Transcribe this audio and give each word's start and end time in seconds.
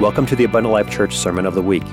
Welcome 0.00 0.26
to 0.26 0.34
the 0.34 0.42
Abundant 0.42 0.72
Life 0.72 0.90
Church 0.90 1.16
Sermon 1.16 1.46
of 1.46 1.54
the 1.54 1.62
Week. 1.62 1.84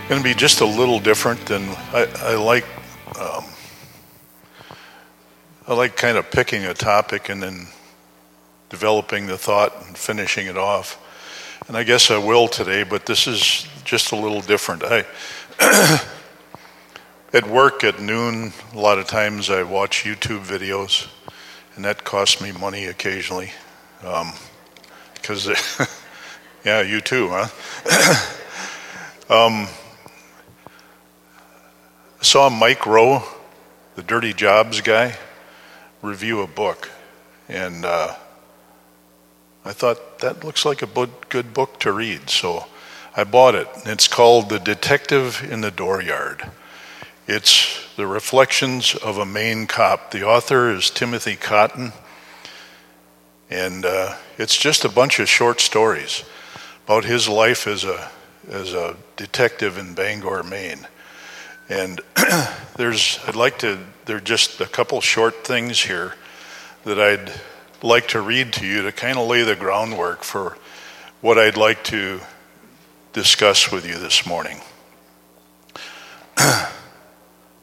going 0.09 0.21
to 0.21 0.23
be 0.23 0.33
just 0.33 0.59
a 0.59 0.65
little 0.65 0.99
different 0.99 1.45
than 1.45 1.63
I, 1.93 2.09
I 2.19 2.35
like. 2.35 2.65
Um, 3.17 3.45
I 5.69 5.73
like 5.73 5.95
kind 5.95 6.17
of 6.17 6.29
picking 6.29 6.65
a 6.65 6.73
topic 6.73 7.29
and 7.29 7.41
then 7.41 7.67
developing 8.69 9.27
the 9.27 9.37
thought 9.37 9.73
and 9.87 9.97
finishing 9.97 10.47
it 10.47 10.57
off. 10.57 10.99
And 11.67 11.77
I 11.77 11.83
guess 11.83 12.11
I 12.11 12.17
will 12.17 12.49
today, 12.49 12.83
but 12.83 13.05
this 13.05 13.25
is 13.25 13.65
just 13.85 14.11
a 14.11 14.17
little 14.17 14.41
different. 14.41 14.83
I 14.83 15.05
at 17.33 17.47
work 17.47 17.85
at 17.85 18.01
noon, 18.01 18.51
a 18.73 18.77
lot 18.77 18.99
of 18.99 19.07
times 19.07 19.49
I 19.49 19.63
watch 19.63 20.03
YouTube 20.03 20.45
videos, 20.45 21.07
and 21.75 21.85
that 21.85 22.03
costs 22.03 22.41
me 22.41 22.51
money 22.51 22.85
occasionally. 22.87 23.51
Because, 24.01 25.47
yeah, 26.65 26.81
you 26.81 26.99
too, 26.99 27.29
huh? 27.31 27.47
um, 29.33 29.67
I 32.19 32.23
saw 32.23 32.49
Mike 32.49 32.85
Rowe, 32.85 33.23
the 33.95 34.03
Dirty 34.03 34.33
Jobs 34.33 34.81
guy, 34.81 35.15
review 36.01 36.41
a 36.41 36.47
book, 36.47 36.91
and 37.47 37.85
uh, 37.85 38.15
I 39.63 39.71
thought 39.71 40.12
that 40.23 40.41
looks 40.41 40.63
like 40.63 40.81
a 40.81 41.09
good 41.27 41.53
book 41.53 41.81
to 41.81 41.91
read, 41.91 42.29
so 42.29 42.65
I 43.13 43.25
bought 43.25 43.55
it. 43.55 43.67
It's 43.85 44.07
called 44.07 44.47
The 44.47 44.57
Detective 44.57 45.45
in 45.51 45.59
the 45.59 45.69
Dooryard. 45.69 46.49
It's 47.27 47.93
the 47.97 48.07
reflections 48.07 48.95
of 48.95 49.17
a 49.17 49.25
Maine 49.25 49.67
cop. 49.67 50.11
The 50.11 50.25
author 50.25 50.71
is 50.71 50.89
Timothy 50.89 51.35
Cotton, 51.35 51.91
and 53.49 53.85
uh, 53.85 54.15
it's 54.37 54.55
just 54.57 54.85
a 54.85 54.89
bunch 54.89 55.19
of 55.19 55.27
short 55.27 55.59
stories 55.59 56.23
about 56.85 57.03
his 57.03 57.27
life 57.27 57.67
as 57.67 57.83
a 57.83 58.09
as 58.49 58.73
a 58.73 58.95
detective 59.17 59.77
in 59.77 59.93
Bangor, 59.93 60.43
Maine. 60.43 60.87
And 61.67 61.99
there's 62.77 63.19
I'd 63.27 63.35
like 63.35 63.59
to 63.59 63.77
there 64.05 64.15
are 64.15 64.21
just 64.21 64.61
a 64.61 64.67
couple 64.67 65.01
short 65.01 65.45
things 65.45 65.81
here 65.81 66.15
that 66.85 66.97
I'd 66.97 67.29
like 67.83 68.07
to 68.09 68.21
read 68.21 68.53
to 68.53 68.65
you 68.65 68.83
to 68.83 68.91
kind 68.91 69.17
of 69.17 69.27
lay 69.27 69.43
the 69.43 69.55
groundwork 69.55 70.23
for 70.23 70.57
what 71.21 71.37
I'd 71.37 71.57
like 71.57 71.83
to 71.85 72.21
discuss 73.11 73.71
with 73.71 73.85
you 73.85 73.99
this 73.99 74.25
morning. 74.25 74.59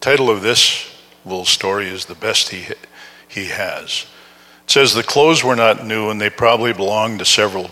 Title 0.01 0.31
of 0.31 0.43
this 0.43 0.95
little 1.25 1.47
story 1.47 1.89
is 1.89 2.05
The 2.05 2.15
Best 2.15 2.51
He, 2.51 2.67
he 3.27 3.47
Has. 3.47 4.07
It 4.65 4.71
says 4.71 4.95
the 4.95 5.03
clothes 5.03 5.43
were 5.43 5.57
not 5.57 5.87
new 5.87 6.11
and 6.11 6.21
they 6.21 6.31
probably 6.31 6.75
belonged 6.75 7.19
to 7.21 7.25
several 7.25 7.71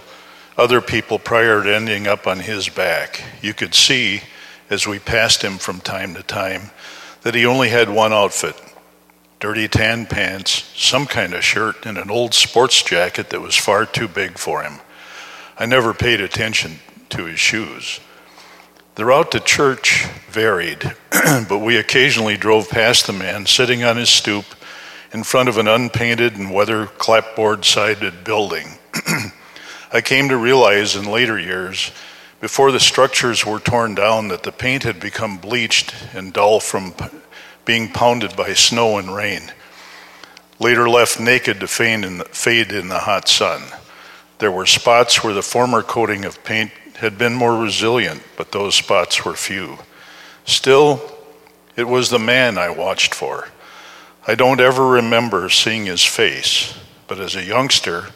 other 0.56 0.80
people 0.80 1.18
prior 1.18 1.62
to 1.62 1.74
ending 1.74 2.06
up 2.06 2.26
on 2.26 2.40
his 2.40 2.68
back. 2.68 3.22
You 3.42 3.54
could 3.54 3.74
see 3.74 4.22
as 4.70 4.86
we 4.86 4.98
passed 4.98 5.42
him 5.42 5.58
from 5.58 5.80
time 5.80 6.14
to 6.14 6.22
time 6.22 6.70
that 7.22 7.34
he 7.34 7.46
only 7.46 7.68
had 7.68 7.90
one 7.90 8.12
outfit 8.12 8.56
dirty 9.40 9.68
tan 9.68 10.06
pants, 10.06 10.64
some 10.76 11.06
kind 11.06 11.32
of 11.34 11.44
shirt, 11.44 11.86
and 11.86 11.96
an 11.96 12.10
old 12.10 12.34
sports 12.34 12.82
jacket 12.82 13.30
that 13.30 13.40
was 13.40 13.56
far 13.56 13.86
too 13.86 14.08
big 14.08 14.36
for 14.36 14.62
him. 14.62 14.80
I 15.58 15.66
never 15.66 15.94
paid 15.94 16.20
attention 16.20 16.80
to 17.10 17.24
his 17.24 17.38
shoes. 17.38 18.00
The 18.96 19.04
route 19.04 19.30
to 19.32 19.40
church 19.40 20.06
varied, 20.28 20.96
but 21.48 21.60
we 21.60 21.76
occasionally 21.76 22.36
drove 22.36 22.68
past 22.68 23.06
the 23.06 23.12
man 23.12 23.46
sitting 23.46 23.84
on 23.84 23.96
his 23.96 24.10
stoop 24.10 24.44
in 25.12 25.22
front 25.22 25.48
of 25.48 25.56
an 25.56 25.68
unpainted 25.68 26.36
and 26.36 26.52
weather 26.52 26.86
clapboard 26.86 27.64
sided 27.64 28.24
building. 28.24 28.66
I 29.92 30.00
came 30.00 30.28
to 30.28 30.36
realize 30.36 30.96
in 30.96 31.04
later 31.04 31.38
years, 31.38 31.92
before 32.40 32.72
the 32.72 32.80
structures 32.80 33.46
were 33.46 33.58
torn 33.58 33.94
down, 33.94 34.28
that 34.28 34.42
the 34.42 34.52
paint 34.52 34.82
had 34.82 35.00
become 35.00 35.38
bleached 35.38 35.94
and 36.12 36.32
dull 36.32 36.60
from 36.60 36.92
being 37.68 37.86
pounded 37.86 38.34
by 38.34 38.54
snow 38.54 38.96
and 38.96 39.14
rain. 39.14 39.42
Later 40.58 40.88
left 40.88 41.20
naked 41.20 41.60
to 41.60 41.66
fade 41.66 42.72
in 42.72 42.88
the, 42.88 42.98
hot 43.00 43.28
sun. 43.28 43.62
There 44.38 44.50
were 44.50 44.64
spots 44.64 45.22
where 45.22 45.34
the 45.34 45.42
former 45.42 45.82
coating 45.82 46.24
of 46.24 46.42
paint 46.44 46.70
had 46.96 47.18
been 47.18 47.34
more 47.34 47.58
resilient, 47.58 48.22
but 48.38 48.52
those 48.52 48.74
spots 48.74 49.22
were 49.22 49.34
few. 49.34 49.76
Still, 50.46 51.12
it 51.76 51.86
was 51.86 52.08
the 52.08 52.18
man 52.18 52.56
I 52.56 52.70
watched 52.70 53.14
for. 53.14 53.48
I 54.26 54.34
don't 54.34 54.60
ever 54.60 54.86
remember 54.86 55.50
seeing 55.50 55.84
his 55.84 56.02
face, 56.02 56.74
but 57.06 57.20
as 57.20 57.36
a 57.36 57.44
youngster, 57.44 58.06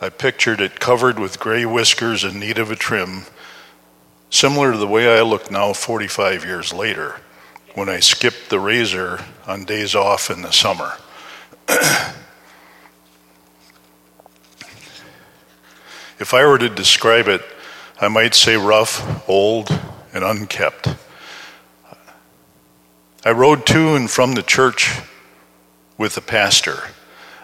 I 0.00 0.10
pictured 0.10 0.60
it 0.60 0.78
covered 0.78 1.18
with 1.18 1.40
gray 1.40 1.66
whiskers 1.66 2.22
in 2.22 2.38
need 2.38 2.58
of 2.58 2.70
a 2.70 2.76
trim, 2.76 3.24
similar 4.30 4.70
to 4.70 4.78
the 4.78 4.86
way 4.86 5.12
I 5.12 5.22
look 5.22 5.50
now 5.50 5.72
45 5.72 6.44
years 6.44 6.72
later 6.72 7.16
when 7.74 7.88
I 7.88 8.00
skipped 8.00 8.50
the 8.50 8.60
razor 8.60 9.24
on 9.46 9.64
days 9.64 9.94
off 9.94 10.30
in 10.30 10.42
the 10.42 10.50
summer. 10.50 10.92
if 16.18 16.34
I 16.34 16.44
were 16.44 16.58
to 16.58 16.68
describe 16.68 17.28
it, 17.28 17.42
I 18.00 18.08
might 18.08 18.34
say 18.34 18.56
rough, 18.56 19.28
old, 19.28 19.70
and 20.12 20.22
unkept. 20.22 20.88
I 23.24 23.30
rode 23.30 23.64
to 23.66 23.94
and 23.94 24.10
from 24.10 24.34
the 24.34 24.42
church 24.42 25.00
with 25.96 26.14
the 26.14 26.20
pastor. 26.20 26.82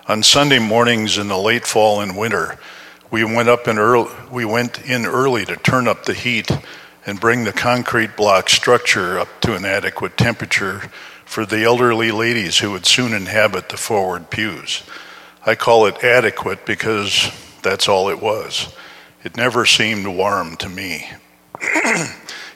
On 0.08 0.22
Sunday 0.22 0.58
mornings 0.58 1.16
in 1.16 1.28
the 1.28 1.38
late 1.38 1.66
fall 1.66 2.00
and 2.00 2.16
winter, 2.16 2.58
we 3.10 3.24
went 3.24 3.48
up 3.48 3.68
in 3.68 3.78
early, 3.78 4.10
we 4.30 4.44
went 4.44 4.84
in 4.84 5.06
early 5.06 5.44
to 5.46 5.56
turn 5.56 5.88
up 5.88 6.04
the 6.04 6.14
heat 6.14 6.50
and 7.08 7.18
bring 7.18 7.44
the 7.44 7.52
concrete 7.54 8.14
block 8.18 8.50
structure 8.50 9.18
up 9.18 9.40
to 9.40 9.54
an 9.54 9.64
adequate 9.64 10.14
temperature 10.18 10.90
for 11.24 11.46
the 11.46 11.64
elderly 11.64 12.10
ladies 12.10 12.58
who 12.58 12.70
would 12.70 12.84
soon 12.84 13.14
inhabit 13.14 13.70
the 13.70 13.78
forward 13.78 14.28
pews. 14.28 14.82
I 15.46 15.54
call 15.54 15.86
it 15.86 16.04
adequate 16.04 16.66
because 16.66 17.32
that's 17.62 17.88
all 17.88 18.10
it 18.10 18.20
was. 18.20 18.74
It 19.24 19.38
never 19.38 19.64
seemed 19.64 20.06
warm 20.06 20.56
to 20.56 20.68
me. 20.68 21.08
it 21.62 22.10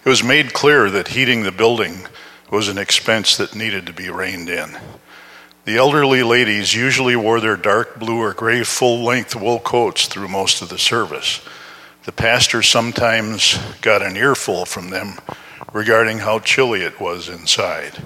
was 0.04 0.22
made 0.22 0.52
clear 0.52 0.90
that 0.90 1.08
heating 1.08 1.44
the 1.44 1.50
building 1.50 2.06
was 2.50 2.68
an 2.68 2.76
expense 2.76 3.38
that 3.38 3.54
needed 3.54 3.86
to 3.86 3.94
be 3.94 4.10
reined 4.10 4.50
in. 4.50 4.76
The 5.64 5.78
elderly 5.78 6.22
ladies 6.22 6.74
usually 6.74 7.16
wore 7.16 7.40
their 7.40 7.56
dark 7.56 7.98
blue 7.98 8.20
or 8.20 8.34
gray 8.34 8.64
full 8.64 9.02
length 9.02 9.34
wool 9.34 9.60
coats 9.60 10.08
through 10.08 10.28
most 10.28 10.60
of 10.60 10.68
the 10.68 10.78
service. 10.78 11.40
The 12.04 12.10
pastor 12.10 12.62
sometimes 12.62 13.56
got 13.80 14.02
an 14.02 14.16
earful 14.16 14.64
from 14.64 14.90
them 14.90 15.20
regarding 15.72 16.18
how 16.18 16.40
chilly 16.40 16.82
it 16.82 17.00
was 17.00 17.28
inside. 17.28 18.02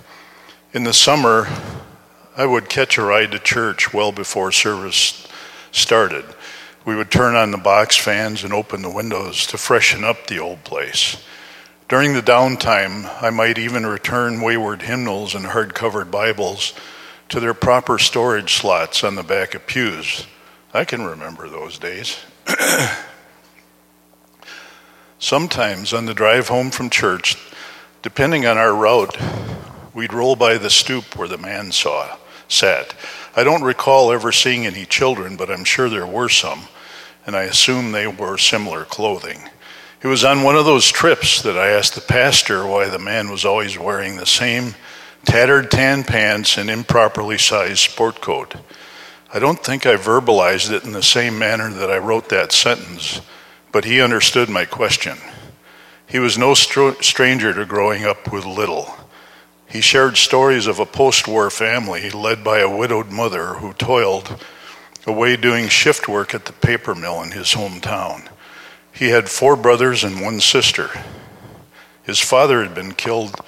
In 0.75 0.85
the 0.85 0.93
summer, 0.93 1.49
I 2.37 2.45
would 2.45 2.69
catch 2.69 2.99
a 2.99 3.03
ride 3.03 3.33
to 3.33 3.39
church 3.39 3.95
well 3.95 4.13
before 4.13 4.53
service 4.53 5.27
started. 5.73 6.27
We 6.85 6.95
would 6.95 7.11
turn 7.11 7.37
on 7.37 7.53
the 7.53 7.57
box 7.57 7.97
fans 7.97 8.45
and 8.45 8.53
open 8.53 8.83
the 8.83 8.91
windows 8.91 9.47
to 9.47 9.57
freshen 9.57 10.05
up 10.05 10.27
the 10.27 10.41
old 10.41 10.63
place. 10.63 11.17
During 11.89 12.13
the 12.13 12.21
downtime, 12.21 13.11
I 13.23 13.31
might 13.31 13.57
even 13.57 13.87
return 13.87 14.43
wayward 14.43 14.83
hymnals 14.83 15.35
and 15.35 15.47
hard 15.47 15.73
covered 15.73 16.11
Bibles 16.11 16.75
to 17.31 17.41
their 17.41 17.55
proper 17.55 17.99
storage 17.99 18.57
slots 18.57 19.03
on 19.03 19.15
the 19.15 19.23
back 19.23 19.55
of 19.55 19.67
pews. 19.67 20.27
I 20.75 20.85
can 20.85 21.03
remember 21.03 21.49
those 21.49 21.79
days. 21.79 22.19
Sometimes 25.19 25.95
on 25.95 26.05
the 26.05 26.13
drive 26.13 26.49
home 26.49 26.71
from 26.71 26.91
church, 26.91 27.39
depending 28.03 28.45
on 28.45 28.59
our 28.59 28.75
route, 28.75 29.17
we'd 29.95 30.13
roll 30.13 30.37
by 30.37 30.59
the 30.59 30.69
stoop 30.69 31.17
where 31.17 31.27
the 31.27 31.39
man 31.39 31.73
saw 31.73 32.19
sat. 32.49 32.95
I 33.35 33.43
don't 33.43 33.63
recall 33.63 34.13
ever 34.13 34.31
seeing 34.31 34.67
any 34.67 34.85
children, 34.85 35.37
but 35.37 35.51
I'm 35.51 35.65
sure 35.65 35.89
there 35.89 36.07
were 36.07 36.29
some, 36.29 36.65
and 37.27 37.35
I 37.35 37.45
assume 37.45 37.93
they 37.93 38.07
wore 38.07 38.37
similar 38.37 38.85
clothing. 38.85 39.49
It 40.03 40.09
was 40.09 40.23
on 40.23 40.43
one 40.43 40.55
of 40.55 40.67
those 40.67 40.91
trips 40.91 41.41
that 41.43 41.57
I 41.57 41.71
asked 41.71 41.95
the 41.95 42.03
pastor 42.03 42.67
why 42.67 42.89
the 42.89 42.99
man 42.99 43.31
was 43.31 43.47
always 43.47 43.79
wearing 43.79 44.17
the 44.17 44.27
same 44.27 44.75
tattered 45.25 45.71
tan 45.71 46.05
pants 46.05 46.59
and 46.59 46.69
improperly 46.69 47.39
sized 47.39 47.79
sport 47.79 48.21
coat. 48.21 48.55
I 49.33 49.39
don't 49.39 49.65
think 49.65 49.87
I 49.87 49.97
verbalized 49.97 50.71
it 50.71 50.85
in 50.85 50.93
the 50.93 51.03
same 51.03 51.39
manner 51.39 51.71
that 51.71 51.91
I 51.91 51.97
wrote 51.97 52.29
that 52.29 52.53
sentence 52.53 53.23
but 53.73 53.85
he 53.85 54.01
understood 54.01 54.49
my 54.49 54.65
question. 54.65 55.19
He 56.07 56.19
was 56.19 56.39
no 56.39 56.55
str- 56.55 57.01
stranger 57.01 57.53
to 57.53 57.65
growing 57.65 58.05
up 58.05 58.33
with 58.33 58.45
little. 58.45 58.95
He 59.67 59.81
shared 59.81 60.17
stories 60.17 60.67
of 60.67 60.79
a 60.79 60.87
post 60.87 61.27
war 61.27 61.51
family 61.51 62.11
led 62.11 62.45
by 62.45 62.61
a 62.61 62.75
widowed 62.75 63.11
mother 63.11 63.55
who 63.55 63.73
toiled 63.73 64.43
away 65.07 65.37
doing 65.37 65.69
shift 65.69 66.09
work 66.09 66.35
at 66.35 66.45
the 66.45 66.53
paper 66.53 66.95
mill 66.95 67.23
in 67.23 67.33
his 67.33 67.55
hometown. 67.55 68.29
He 68.93 69.09
had 69.09 69.29
four 69.29 69.57
brothers 69.57 70.05
and 70.05 70.21
one 70.21 70.41
sister. 70.41 70.91
His 72.03 72.21
father 72.21 72.63
had 72.63 72.75
been 72.75 72.93
killed 72.93 73.41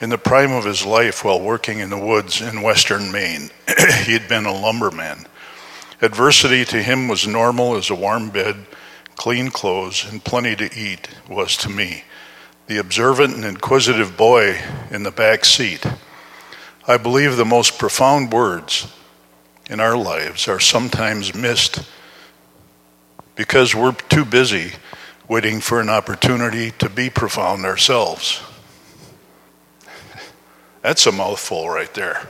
in 0.00 0.10
the 0.10 0.18
prime 0.18 0.52
of 0.52 0.64
his 0.64 0.84
life 0.84 1.24
while 1.24 1.40
working 1.40 1.78
in 1.78 1.90
the 1.90 1.98
woods 1.98 2.40
in 2.40 2.62
western 2.62 3.12
Maine. 3.12 3.50
he 4.04 4.12
had 4.12 4.28
been 4.28 4.46
a 4.46 4.52
lumberman. 4.52 5.26
Adversity 6.02 6.64
to 6.64 6.82
him 6.82 7.08
was 7.08 7.26
normal 7.26 7.76
as 7.76 7.90
a 7.90 7.94
warm 7.94 8.30
bed, 8.30 8.66
clean 9.20 9.50
clothes, 9.50 10.10
and 10.10 10.24
plenty 10.24 10.56
to 10.56 10.74
eat 10.74 11.06
was 11.28 11.54
to 11.54 11.68
me, 11.68 12.02
the 12.68 12.78
observant 12.78 13.34
and 13.34 13.44
inquisitive 13.44 14.16
boy 14.16 14.58
in 14.90 15.02
the 15.02 15.10
back 15.10 15.44
seat. 15.44 15.84
I 16.88 16.96
believe 16.96 17.36
the 17.36 17.44
most 17.44 17.78
profound 17.78 18.32
words 18.32 18.90
in 19.68 19.78
our 19.78 19.94
lives 19.94 20.48
are 20.48 20.58
sometimes 20.58 21.34
missed 21.34 21.86
because 23.36 23.74
we're 23.74 23.92
too 23.92 24.24
busy 24.24 24.72
waiting 25.28 25.60
for 25.60 25.82
an 25.82 25.90
opportunity 25.90 26.70
to 26.78 26.88
be 26.88 27.10
profound 27.10 27.66
ourselves. 27.66 28.40
That's 30.80 31.04
a 31.04 31.12
mouthful 31.12 31.68
right 31.68 31.92
there. 31.92 32.26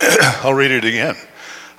I'll 0.44 0.54
read 0.54 0.70
it 0.70 0.84
again. 0.84 1.16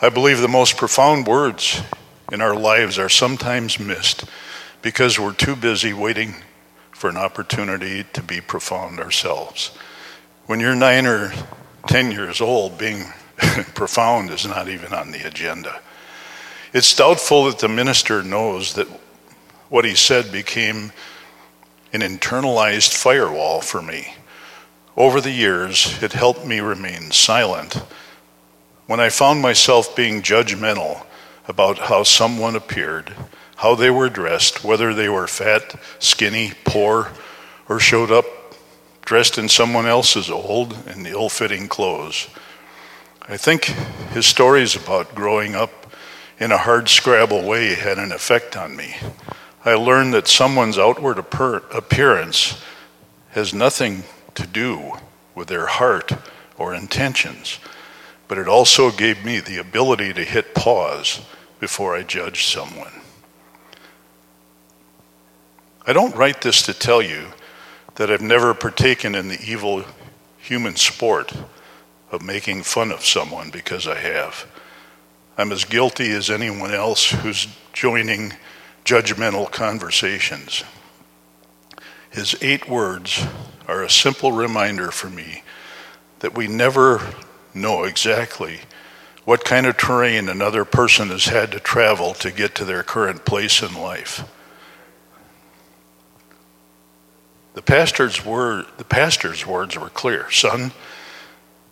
I 0.02 0.10
believe 0.10 0.42
the 0.42 0.50
most 0.50 0.76
profound 0.76 1.26
words 1.26 1.82
in 2.32 2.42
our 2.42 2.56
lives 2.56 2.98
are 2.98 3.10
sometimes 3.10 3.80
missed 3.80 4.24
because 4.82 5.20
we're 5.20 5.34
too 5.34 5.56
busy 5.56 5.94
waiting 5.94 6.34
for 6.92 7.10
an 7.10 7.18
opportunity 7.18 8.06
to 8.14 8.24
be 8.24 8.40
profound 8.40 9.00
ourselves. 9.00 9.78
When 10.46 10.60
you're 10.60 10.76
nine 10.76 11.06
or 11.06 11.34
ten 11.88 12.10
years 12.10 12.40
old, 12.40 12.78
being 12.78 13.04
profound 13.76 14.30
is 14.32 14.46
not 14.46 14.70
even 14.70 14.94
on 14.94 15.12
the 15.12 15.28
agenda. 15.28 15.82
It's 16.74 16.96
doubtful 16.96 17.46
that 17.46 17.60
the 17.60 17.68
minister 17.68 18.24
knows 18.24 18.76
that 18.76 18.88
what 19.70 19.84
he 19.84 19.94
said 19.94 20.32
became 20.32 20.94
an 21.92 22.02
internalized 22.02 22.96
firewall 22.96 23.62
for 23.62 23.82
me. 23.82 24.16
Over 24.96 25.20
the 25.20 25.32
years, 25.32 26.02
it 26.02 26.14
helped 26.14 26.46
me 26.46 26.62
remain 26.62 27.12
silent. 27.12 27.74
When 28.88 29.00
I 29.00 29.10
found 29.10 29.42
myself 29.42 29.96
being 29.96 30.22
judgmental 30.22 31.06
about 31.48 31.78
how 31.80 32.04
someone 32.04 32.56
appeared, 32.56 33.14
how 33.58 33.76
they 33.76 33.90
were 33.90 34.10
dressed, 34.10 34.64
whether 34.64 34.94
they 34.94 35.10
were 35.10 35.28
fat, 35.28 35.76
skinny, 36.00 36.54
poor, 36.66 37.12
or 37.68 37.80
showed 37.80 38.12
up 38.12 38.26
dressed 39.12 39.38
in 39.38 39.50
someone 39.50 39.86
else's 39.86 40.30
old 40.30 40.78
and 40.88 41.06
ill 41.06 41.28
fitting 41.28 41.68
clothes. 41.68 42.30
I 43.28 43.38
think 43.38 43.66
his 44.14 44.26
stories 44.26 44.76
about 44.76 45.16
growing 45.16 45.56
up 45.56 45.94
in 46.40 46.52
a 46.52 46.58
hard 46.58 46.90
scrabble 46.90 47.44
way 47.44 47.76
had 47.76 47.98
an 47.98 48.12
effect 48.12 48.56
on 48.56 48.76
me. 48.76 48.96
I 49.64 49.74
learned 49.74 50.14
that 50.14 50.28
someone's 50.28 50.78
outward 50.78 51.18
appearance 51.20 52.64
has 53.32 53.54
nothing 53.54 54.04
to 54.36 54.48
do 54.48 54.94
with 55.36 55.50
their 55.50 55.68
heart 55.68 56.12
or 56.58 56.74
intentions, 56.74 57.60
but 58.32 58.38
it 58.38 58.48
also 58.48 58.92
gave 58.92 59.26
me 59.26 59.42
the 59.42 59.58
ability 59.58 60.14
to 60.14 60.24
hit 60.24 60.56
pause 60.56 61.20
before 61.60 61.94
I 61.94 62.04
judge 62.04 62.46
someone. 62.46 62.94
I 65.86 65.92
don't 65.92 66.16
write 66.16 66.40
this 66.40 66.62
to 66.62 66.74
tell 66.74 67.02
you 67.02 67.26
that 67.96 68.10
I've 68.10 68.22
never 68.22 68.54
partaken 68.54 69.16
in 69.16 69.28
the 69.28 69.42
evil 69.46 69.84
human 70.38 70.78
sport 70.78 71.34
of 72.10 72.22
making 72.22 72.64
fun 72.64 72.92
of 72.92 73.06
someone 73.06 73.50
because 73.50 73.86
I 73.86 73.98
have. 73.98 74.50
I'm 75.38 75.52
as 75.52 75.66
guilty 75.66 76.12
as 76.12 76.30
anyone 76.30 76.74
else 76.74 77.12
who's 77.12 77.50
joining 77.74 78.32
judgmental 78.86 79.52
conversations. 79.52 80.64
His 82.10 82.34
eight 82.42 82.70
words 82.70 83.28
are 83.68 83.84
a 83.84 83.90
simple 83.90 84.32
reminder 84.32 84.90
for 84.90 85.10
me 85.10 85.44
that 86.20 86.34
we 86.34 86.48
never 86.48 87.02
know 87.54 87.84
exactly 87.84 88.62
what 89.26 89.46
kind 89.46 89.66
of 89.66 89.78
terrain 89.78 90.30
another 90.30 90.66
person 90.66 91.10
has 91.10 91.26
had 91.26 91.52
to 91.52 91.60
travel 91.60 92.14
to 92.16 92.32
get 92.32 92.56
to 92.56 92.66
their 92.66 92.84
current 92.84 93.24
place 93.26 93.62
in 93.62 93.74
life. 93.76 94.28
The 97.54 97.62
pastor's 97.62 98.26
word, 98.26 98.66
the 98.78 98.84
pastor's 98.84 99.46
words 99.46 99.78
were 99.78 99.90
clear. 99.90 100.32
Son, 100.32 100.72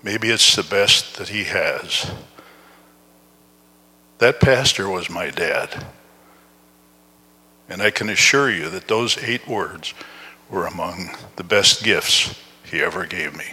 maybe 0.03 0.29
it's 0.29 0.55
the 0.55 0.63
best 0.63 1.17
that 1.17 1.29
he 1.29 1.45
has. 1.45 2.11
That 4.19 4.39
pastor 4.39 4.89
was 4.89 5.09
my 5.09 5.29
dad. 5.29 5.85
And 7.69 7.81
I 7.81 7.91
can 7.91 8.09
assure 8.09 8.51
you 8.51 8.69
that 8.69 8.87
those 8.87 9.17
eight 9.19 9.47
words 9.47 9.93
were 10.49 10.67
among 10.67 11.11
the 11.37 11.43
best 11.43 11.83
gifts 11.83 12.37
he 12.63 12.81
ever 12.81 13.05
gave 13.05 13.37
me. 13.37 13.45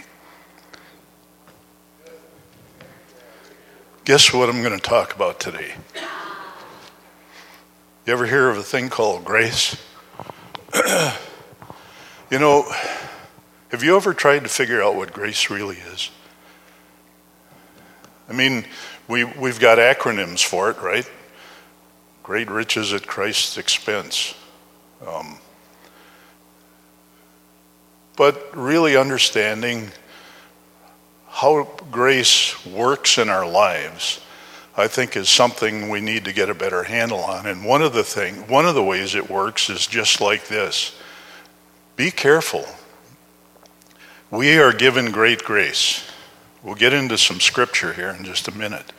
Guess 4.07 4.33
what 4.33 4.47
I'm 4.47 4.63
going 4.63 4.73
to 4.73 4.81
talk 4.81 5.13
about 5.13 5.37
today? 5.37 5.73
You 8.05 8.13
ever 8.13 8.25
hear 8.25 8.49
of 8.49 8.55
a 8.57 8.63
thing 8.63 8.87
called 8.87 9.25
grace? 9.25 9.75
you 12.31 12.39
know, 12.39 12.71
have 13.67 13.83
you 13.83 13.97
ever 13.97 14.13
tried 14.13 14.43
to 14.43 14.47
figure 14.47 14.81
out 14.81 14.95
what 14.95 15.11
grace 15.11 15.49
really 15.49 15.75
is? 15.75 16.09
I 18.29 18.31
mean, 18.31 18.63
we, 19.09 19.25
we've 19.25 19.59
got 19.59 19.77
acronyms 19.77 20.41
for 20.41 20.69
it, 20.69 20.79
right? 20.81 21.11
Great 22.23 22.49
riches 22.49 22.93
at 22.93 23.05
Christ's 23.07 23.57
expense. 23.57 24.35
Um, 25.05 25.37
but 28.15 28.55
really 28.55 28.95
understanding 28.95 29.91
how 31.37 31.67
grace 31.91 32.65
works 32.65 33.19
in 33.19 33.29
our 33.29 33.47
lives, 33.47 34.19
I 34.75 34.87
think 34.87 35.15
is 35.15 35.29
something 35.29 35.87
we 35.87 36.01
need 36.01 36.25
to 36.25 36.33
get 36.33 36.49
a 36.49 36.55
better 36.55 36.81
handle 36.81 37.19
on. 37.19 37.45
And 37.45 37.63
one 37.63 37.83
of 37.83 37.93
the 37.93 38.03
thing, 38.03 38.47
one 38.47 38.65
of 38.65 38.73
the 38.73 38.83
ways 38.83 39.13
it 39.13 39.29
works 39.29 39.69
is 39.69 39.85
just 39.85 40.19
like 40.19 40.47
this. 40.47 40.99
Be 41.95 42.09
careful. 42.09 42.65
We 44.31 44.57
are 44.57 44.73
given 44.73 45.11
great 45.11 45.43
grace. 45.43 46.09
We'll 46.63 46.73
get 46.73 46.91
into 46.91 47.19
some 47.19 47.39
scripture 47.39 47.93
here 47.93 48.09
in 48.09 48.25
just 48.25 48.47
a 48.47 48.57
minute. 48.57 48.91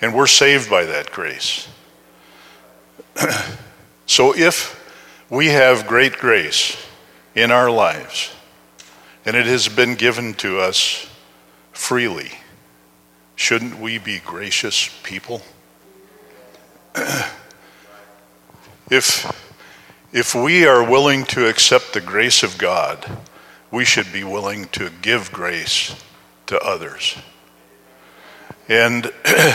And 0.00 0.14
we're 0.14 0.26
saved 0.28 0.70
by 0.70 0.86
that 0.86 1.12
grace. 1.12 1.68
so 4.06 4.34
if 4.34 4.82
we 5.28 5.48
have 5.48 5.86
great 5.86 6.16
grace 6.16 6.74
in 7.34 7.50
our 7.50 7.70
lives, 7.70 8.34
and 9.26 9.36
it 9.36 9.44
has 9.44 9.68
been 9.68 9.94
given 9.94 10.32
to 10.34 10.58
us 10.58 11.10
freely, 11.76 12.32
shouldn't 13.36 13.78
we 13.78 13.98
be 13.98 14.18
gracious 14.18 14.90
people? 15.02 15.42
if, 18.90 19.30
if 20.12 20.34
we 20.34 20.66
are 20.66 20.82
willing 20.82 21.24
to 21.24 21.46
accept 21.46 21.92
the 21.92 22.00
grace 22.00 22.42
of 22.42 22.56
God, 22.58 23.18
we 23.70 23.84
should 23.84 24.12
be 24.12 24.24
willing 24.24 24.64
to 24.68 24.90
give 25.02 25.30
grace 25.30 25.94
to 26.46 26.58
others. 26.60 27.16
And 28.68 29.12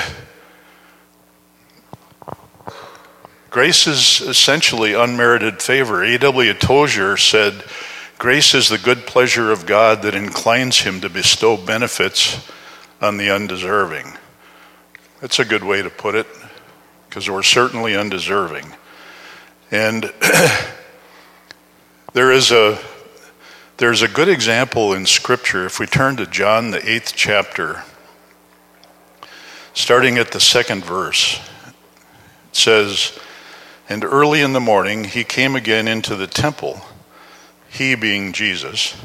grace 3.50 3.88
is 3.88 4.22
essentially 4.22 4.94
unmerited 4.94 5.62
favor. 5.62 6.04
A.W. 6.04 6.54
Tozer 6.54 7.18
said, 7.18 7.64
Grace 8.22 8.54
is 8.54 8.70
the 8.70 8.78
good 8.78 9.08
pleasure 9.08 9.52
of 9.52 9.66
God 9.66 10.04
that 10.04 10.14
inclines 10.14 10.82
him 10.82 11.02
to 11.02 11.10
bestow 11.10 11.58
benefits 11.58 12.48
on 13.02 13.18
the 13.18 13.32
undeserving. 13.32 14.16
That's 15.20 15.40
a 15.40 15.44
good 15.44 15.64
way 15.64 15.82
to 15.82 15.90
put 15.90 16.14
it, 16.14 16.28
because 17.10 17.28
we're 17.28 17.42
certainly 17.42 17.96
undeserving. 17.96 18.76
And 19.72 20.04
there 22.14 22.32
is 22.32 22.52
a 22.52 22.78
there's 23.78 24.04
a 24.04 24.08
good 24.08 24.30
example 24.30 24.94
in 24.94 25.08
Scripture. 25.08 25.66
If 25.66 25.80
we 25.80 25.88
turn 25.88 26.18
to 26.18 26.28
John, 26.28 26.70
the 26.70 26.88
eighth 26.88 27.14
chapter, 27.16 27.86
starting 29.74 30.20
at 30.20 30.32
the 30.32 30.40
second 30.40 30.86
verse, 30.86 31.40
it 31.66 32.56
says, 32.56 33.18
And 33.90 34.04
early 34.04 34.42
in 34.42 34.54
the 34.54 34.60
morning 34.60 35.06
he 35.06 35.24
came 35.24 35.56
again 35.56 35.88
into 35.88 36.16
the 36.16 36.28
temple, 36.28 36.84
he 37.72 37.96
being 37.96 38.34
Jesus. 38.34 38.96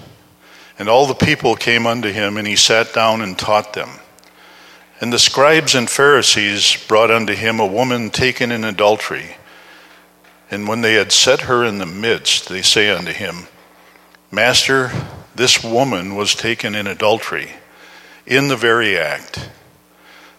And 0.79 0.89
all 0.89 1.07
the 1.07 1.15
people 1.15 1.55
came 1.57 1.87
unto 1.87 2.11
him, 2.11 2.37
and 2.37 2.47
he 2.47 2.57
sat 2.57 2.93
down 2.93 3.23
and 3.23 3.39
taught 3.39 3.73
them. 3.73 3.89
And 5.01 5.13
the 5.13 5.19
scribes 5.19 5.75
and 5.75 5.89
Pharisees 5.89 6.85
brought 6.89 7.11
unto 7.11 7.35
him 7.35 7.61
a 7.61 7.67
woman 7.67 8.11
taken 8.11 8.51
in 8.51 8.65
adultery. 8.65 9.37
And 10.51 10.69
when 10.69 10.81
they 10.81 10.95
had 10.95 11.13
set 11.13 11.43
her 11.43 11.65
in 11.65 11.79
the 11.79 11.87
midst, 11.87 12.49
they 12.49 12.63
say 12.63 12.91
unto 12.91 13.13
him, 13.13 13.47
Master, 14.31 14.91
this 15.35 15.63
woman 15.63 16.15
was 16.15 16.35
taken 16.35 16.75
in 16.75 16.87
adultery, 16.87 17.53
in 18.27 18.49
the 18.49 18.57
very 18.57 18.99
act. 18.99 19.49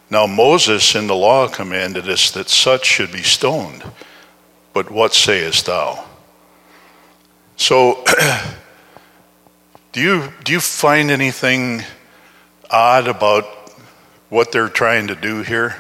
Now 0.10 0.28
Moses 0.28 0.96
in 0.96 1.08
the 1.08 1.16
law 1.16 1.48
commanded 1.48 2.10
us 2.10 2.32
that 2.32 2.50
such 2.50 2.86
should 2.86 3.12
be 3.12 3.24
stoned. 3.24 3.84
but 4.74 4.92
what 4.92 5.14
sayest 5.14 5.66
thou? 5.66 6.06
So, 7.58 8.04
do 9.92 10.00
you, 10.00 10.32
do 10.44 10.54
you 10.54 10.60
find 10.60 11.10
anything 11.10 11.84
odd 12.70 13.08
about 13.08 13.46
what 14.30 14.52
they're 14.52 14.70
trying 14.70 15.08
to 15.08 15.16
do 15.16 15.42
here? 15.42 15.76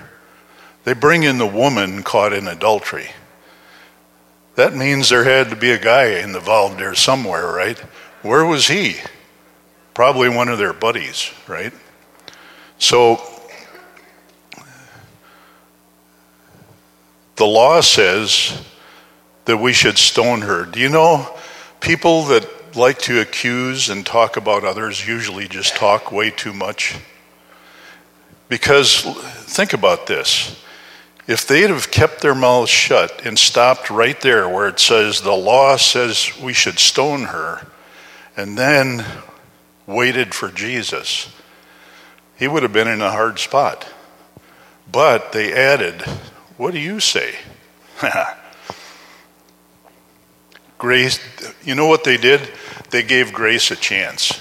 They 0.86 0.94
bring 0.94 1.22
in 1.22 1.38
the 1.38 1.46
woman 1.46 2.02
caught 2.02 2.34
in 2.34 2.48
adultery. 2.48 3.12
That 4.56 4.76
means 4.76 5.10
there 5.10 5.24
had 5.24 5.52
to 5.52 5.56
be 5.56 5.70
a 5.70 5.78
guy 5.78 6.20
involved 6.20 6.80
there 6.80 6.96
somewhere, 6.96 7.46
right? 7.46 7.78
Where 8.24 8.44
was 8.44 8.68
he? 8.68 8.96
Probably 9.94 10.30
one 10.30 10.50
of 10.50 10.58
their 10.58 10.74
buddies, 10.74 11.32
right? 11.48 11.74
So, 12.80 13.22
the 17.36 17.46
law 17.46 17.82
says 17.82 18.60
that 19.46 19.58
we 19.58 19.74
should 19.74 20.00
stone 20.00 20.42
her. 20.42 20.66
Do 20.66 20.80
you 20.80 20.90
know 20.90 21.38
people 21.80 22.24
that 22.26 22.76
like 22.76 23.00
to 23.00 23.20
accuse 23.20 23.90
and 23.90 24.06
talk 24.06 24.38
about 24.38 24.64
others 24.64 25.08
usually 25.08 25.48
just 25.48 25.76
talk 25.76 26.12
way 26.12 26.30
too 26.30 26.54
much? 26.54 26.96
Because 28.50 29.02
think 29.02 29.74
about 29.74 30.08
this. 30.08 30.62
If 31.28 31.46
they'd 31.46 31.70
have 31.70 31.92
kept 31.92 32.22
their 32.22 32.36
mouths 32.36 32.70
shut 32.70 33.26
and 33.26 33.38
stopped 33.38 33.90
right 33.90 34.20
there 34.22 34.48
where 34.48 34.68
it 34.68 34.80
says 34.80 35.22
the 35.22 35.34
law 35.34 35.76
says 35.76 36.32
we 36.42 36.54
should 36.54 36.80
stone 36.80 37.24
her, 37.24 37.68
and 38.38 38.58
then 38.58 39.04
waited 39.86 40.34
for 40.34 40.50
Jesus, 40.50 41.34
he 42.38 42.48
would 42.48 42.64
have 42.64 42.72
been 42.72 42.88
in 42.88 43.02
a 43.02 43.12
hard 43.12 43.40
spot. 43.40 43.88
But 44.90 45.34
they 45.34 45.54
added, 45.54 46.02
What 46.56 46.74
do 46.74 46.80
you 46.80 47.00
say? 47.00 47.36
grace, 50.78 51.20
you 51.64 51.76
know 51.76 51.88
what 51.88 52.04
they 52.04 52.18
did? 52.18 52.42
They 52.90 53.04
gave 53.04 53.34
grace 53.34 53.72
a 53.72 53.76
chance. 53.76 54.40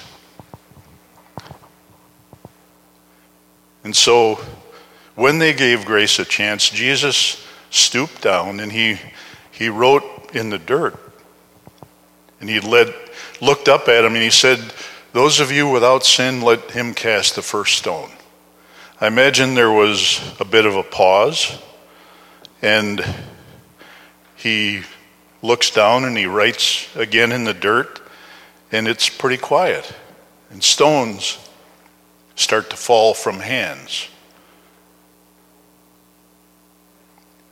And 3.84 3.94
so 3.94 4.40
when 5.14 5.38
they 5.38 5.52
gave 5.52 5.84
grace 5.84 6.18
a 6.18 6.24
chance, 6.24 6.68
Jesus 6.68 7.46
stooped 7.70 8.22
down 8.22 8.60
and 8.60 8.72
he, 8.72 8.98
he 9.50 9.68
wrote 9.68 10.34
in 10.34 10.50
the 10.50 10.58
dirt. 10.58 10.98
And 12.40 12.50
he 12.50 12.60
led, 12.60 12.92
looked 13.40 13.68
up 13.68 13.88
at 13.88 14.04
him 14.04 14.14
and 14.14 14.22
he 14.22 14.30
said, 14.30 14.58
Those 15.12 15.40
of 15.40 15.50
you 15.50 15.68
without 15.68 16.04
sin, 16.04 16.42
let 16.42 16.70
him 16.72 16.94
cast 16.94 17.34
the 17.34 17.42
first 17.42 17.78
stone. 17.78 18.10
I 19.00 19.06
imagine 19.06 19.54
there 19.54 19.70
was 19.70 20.20
a 20.40 20.44
bit 20.44 20.64
of 20.64 20.74
a 20.74 20.82
pause, 20.82 21.58
and 22.62 23.04
he 24.36 24.82
looks 25.46 25.70
down 25.70 26.04
and 26.04 26.16
he 26.16 26.26
writes 26.26 26.94
again 26.96 27.32
in 27.32 27.44
the 27.44 27.54
dirt, 27.54 28.00
and 28.72 28.88
it's 28.88 29.08
pretty 29.08 29.36
quiet. 29.36 29.94
And 30.50 30.62
stones 30.62 31.38
start 32.34 32.70
to 32.70 32.76
fall 32.76 33.14
from 33.14 33.40
hands. 33.40 34.08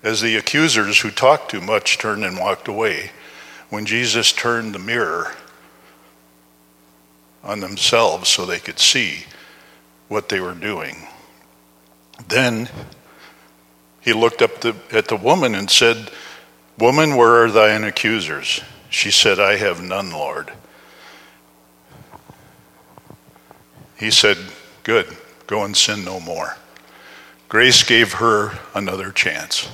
As 0.02 0.20
the 0.20 0.36
accusers 0.36 1.00
who 1.00 1.10
talked 1.10 1.50
too 1.50 1.60
much 1.62 1.96
turned 1.96 2.24
and 2.24 2.38
walked 2.38 2.68
away, 2.68 3.10
when 3.70 3.86
Jesus 3.86 4.32
turned 4.32 4.74
the 4.74 4.78
mirror 4.78 5.32
on 7.42 7.60
themselves 7.60 8.28
so 8.28 8.44
they 8.44 8.58
could 8.58 8.78
see 8.78 9.24
what 10.08 10.28
they 10.28 10.40
were 10.40 10.54
doing, 10.54 11.08
then 12.28 12.68
he 14.00 14.12
looked 14.12 14.42
up 14.42 14.60
the, 14.60 14.76
at 14.92 15.08
the 15.08 15.16
woman 15.16 15.54
and 15.54 15.70
said, 15.70 16.10
Woman, 16.78 17.16
where 17.16 17.44
are 17.44 17.50
thine 17.50 17.84
accusers? 17.84 18.60
She 18.90 19.10
said, 19.10 19.38
I 19.38 19.56
have 19.56 19.82
none, 19.82 20.10
Lord. 20.10 20.52
He 23.96 24.10
said, 24.10 24.36
Good, 24.82 25.06
go 25.46 25.64
and 25.64 25.76
sin 25.76 26.04
no 26.04 26.20
more. 26.20 26.56
Grace 27.48 27.82
gave 27.82 28.14
her 28.14 28.58
another 28.74 29.10
chance. 29.12 29.68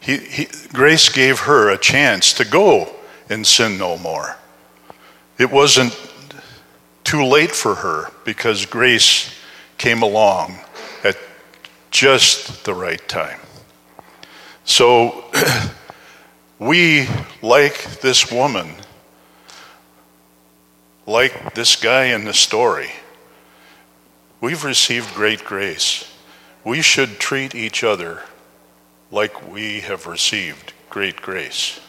He, 0.00 0.18
he, 0.18 0.48
grace 0.72 1.08
gave 1.08 1.40
her 1.40 1.70
a 1.70 1.78
chance 1.78 2.32
to 2.34 2.44
go 2.44 2.94
and 3.28 3.46
sin 3.46 3.78
no 3.78 3.96
more. 3.98 4.36
It 5.38 5.50
wasn't 5.50 5.96
too 7.04 7.24
late 7.24 7.52
for 7.52 7.76
her 7.76 8.10
because 8.24 8.66
grace 8.66 9.32
came 9.78 10.02
along 10.02 10.58
at 11.04 11.16
just 11.90 12.64
the 12.64 12.74
right 12.74 13.06
time. 13.08 13.40
So 14.64 15.24
we, 16.58 17.06
like 17.42 18.00
this 18.00 18.30
woman, 18.32 18.70
like 21.06 21.54
this 21.54 21.76
guy 21.76 22.06
in 22.06 22.24
the 22.24 22.34
story, 22.34 22.90
we've 24.40 24.64
received 24.64 25.14
great 25.14 25.44
grace. 25.44 26.12
We 26.64 26.82
should 26.82 27.18
treat 27.18 27.54
each 27.54 27.84
other 27.84 28.22
like 29.10 29.50
we 29.50 29.80
have 29.80 30.06
received 30.06 30.72
great 30.90 31.20
grace. 31.22 31.80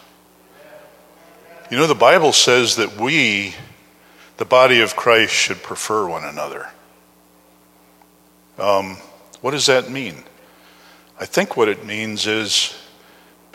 You 1.71 1.77
know, 1.77 1.87
the 1.87 1.95
Bible 1.95 2.31
says 2.31 2.75
that 2.75 2.97
we, 2.97 3.55
the 4.37 4.45
body 4.45 4.81
of 4.81 4.95
Christ, 4.95 5.33
should 5.33 5.63
prefer 5.63 6.07
one 6.07 6.23
another. 6.23 6.69
Um, 8.57 8.97
what 9.41 9.51
does 9.51 9.65
that 9.65 9.89
mean? 9.89 10.23
I 11.19 11.25
think 11.25 11.57
what 11.57 11.67
it 11.67 11.85
means 11.85 12.27
is 12.27 12.75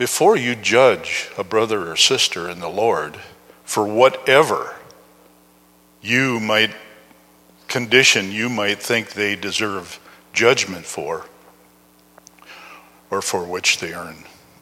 before 0.03 0.37
you 0.37 0.57
judge 0.57 1.31
a 1.39 1.45
brother 1.45 1.93
or 1.93 1.95
sister 1.95 2.51
in 2.51 2.59
the 2.59 2.69
Lord 2.69 3.17
for 3.63 3.87
whatever 3.87 4.75
you 6.01 6.41
might 6.41 6.73
condition 7.69 8.33
you 8.33 8.49
might 8.49 8.83
think 8.83 9.13
they 9.13 9.37
deserve 9.37 10.01
judgment 10.33 10.85
for, 10.85 11.27
or 13.13 13.23
for 13.23 13.45
which 13.45 13.79
they 13.79 13.95
earn, 13.95 14.17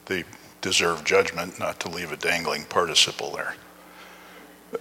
they 0.04 0.24
deserve 0.60 1.04
judgment, 1.04 1.58
not 1.58 1.80
to 1.80 1.88
leave 1.88 2.12
a 2.12 2.18
dangling 2.18 2.64
participle 2.64 3.30
there. 3.30 3.54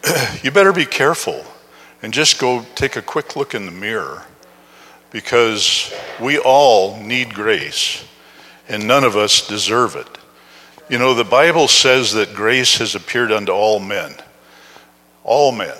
you 0.44 0.52
better 0.52 0.74
be 0.74 0.86
careful 0.86 1.42
and 2.02 2.12
just 2.12 2.38
go 2.38 2.66
take 2.76 2.98
a 2.98 3.02
quick 3.02 3.38
look 3.38 3.56
in 3.56 3.66
the 3.66 3.72
mirror 3.72 4.26
because 5.10 5.94
we 6.20 6.38
all 6.38 7.02
need 7.02 7.34
grace 7.34 8.04
and 8.68 8.86
none 8.86 9.06
of 9.06 9.16
us 9.16 9.48
deserve 9.48 9.96
it. 9.96 10.19
You 10.90 10.98
know, 10.98 11.14
the 11.14 11.24
Bible 11.24 11.68
says 11.68 12.14
that 12.14 12.34
grace 12.34 12.80
has 12.80 12.96
appeared 12.96 13.32
unto 13.32 13.52
all 13.52 13.80
men. 13.80 14.16
All 15.24 15.52
men. 15.52 15.78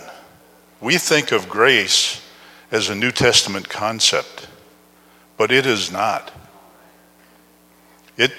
We 0.80 1.00
think 1.00 1.32
of 1.32 1.50
grace 1.50 2.22
as 2.72 2.90
a 2.90 2.96
New 2.96 3.12
Testament 3.12 3.68
concept, 3.68 4.48
but 5.36 5.52
it 5.52 5.66
is 5.66 5.92
not. 5.92 6.32
It 8.18 8.32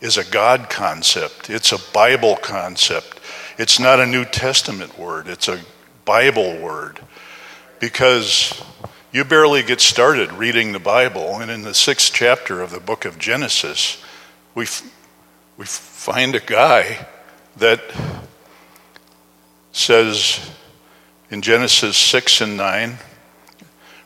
is 0.00 0.16
a 0.16 0.24
God 0.24 0.70
concept, 0.70 1.50
it's 1.50 1.72
a 1.72 1.92
Bible 1.92 2.36
concept. 2.36 3.20
It's 3.58 3.78
not 3.78 4.00
a 4.00 4.06
New 4.06 4.24
Testament 4.24 4.98
word, 4.98 5.28
it's 5.28 5.48
a 5.48 5.60
Bible 6.06 6.56
word. 6.56 7.00
Because 7.78 8.62
you 9.12 9.24
barely 9.24 9.62
get 9.62 9.82
started 9.82 10.32
reading 10.32 10.72
the 10.72 10.78
Bible, 10.78 11.40
and 11.40 11.50
in 11.50 11.62
the 11.62 11.74
sixth 11.74 12.12
chapter 12.14 12.62
of 12.62 12.70
the 12.70 12.80
book 12.80 13.04
of 13.04 13.18
Genesis, 13.18 14.02
we, 14.54 14.66
we 15.60 15.66
find 15.66 16.34
a 16.34 16.40
guy 16.40 17.06
that 17.58 17.82
says 19.72 20.50
in 21.30 21.42
Genesis 21.42 21.98
6 21.98 22.40
and 22.40 22.56
9, 22.56 22.96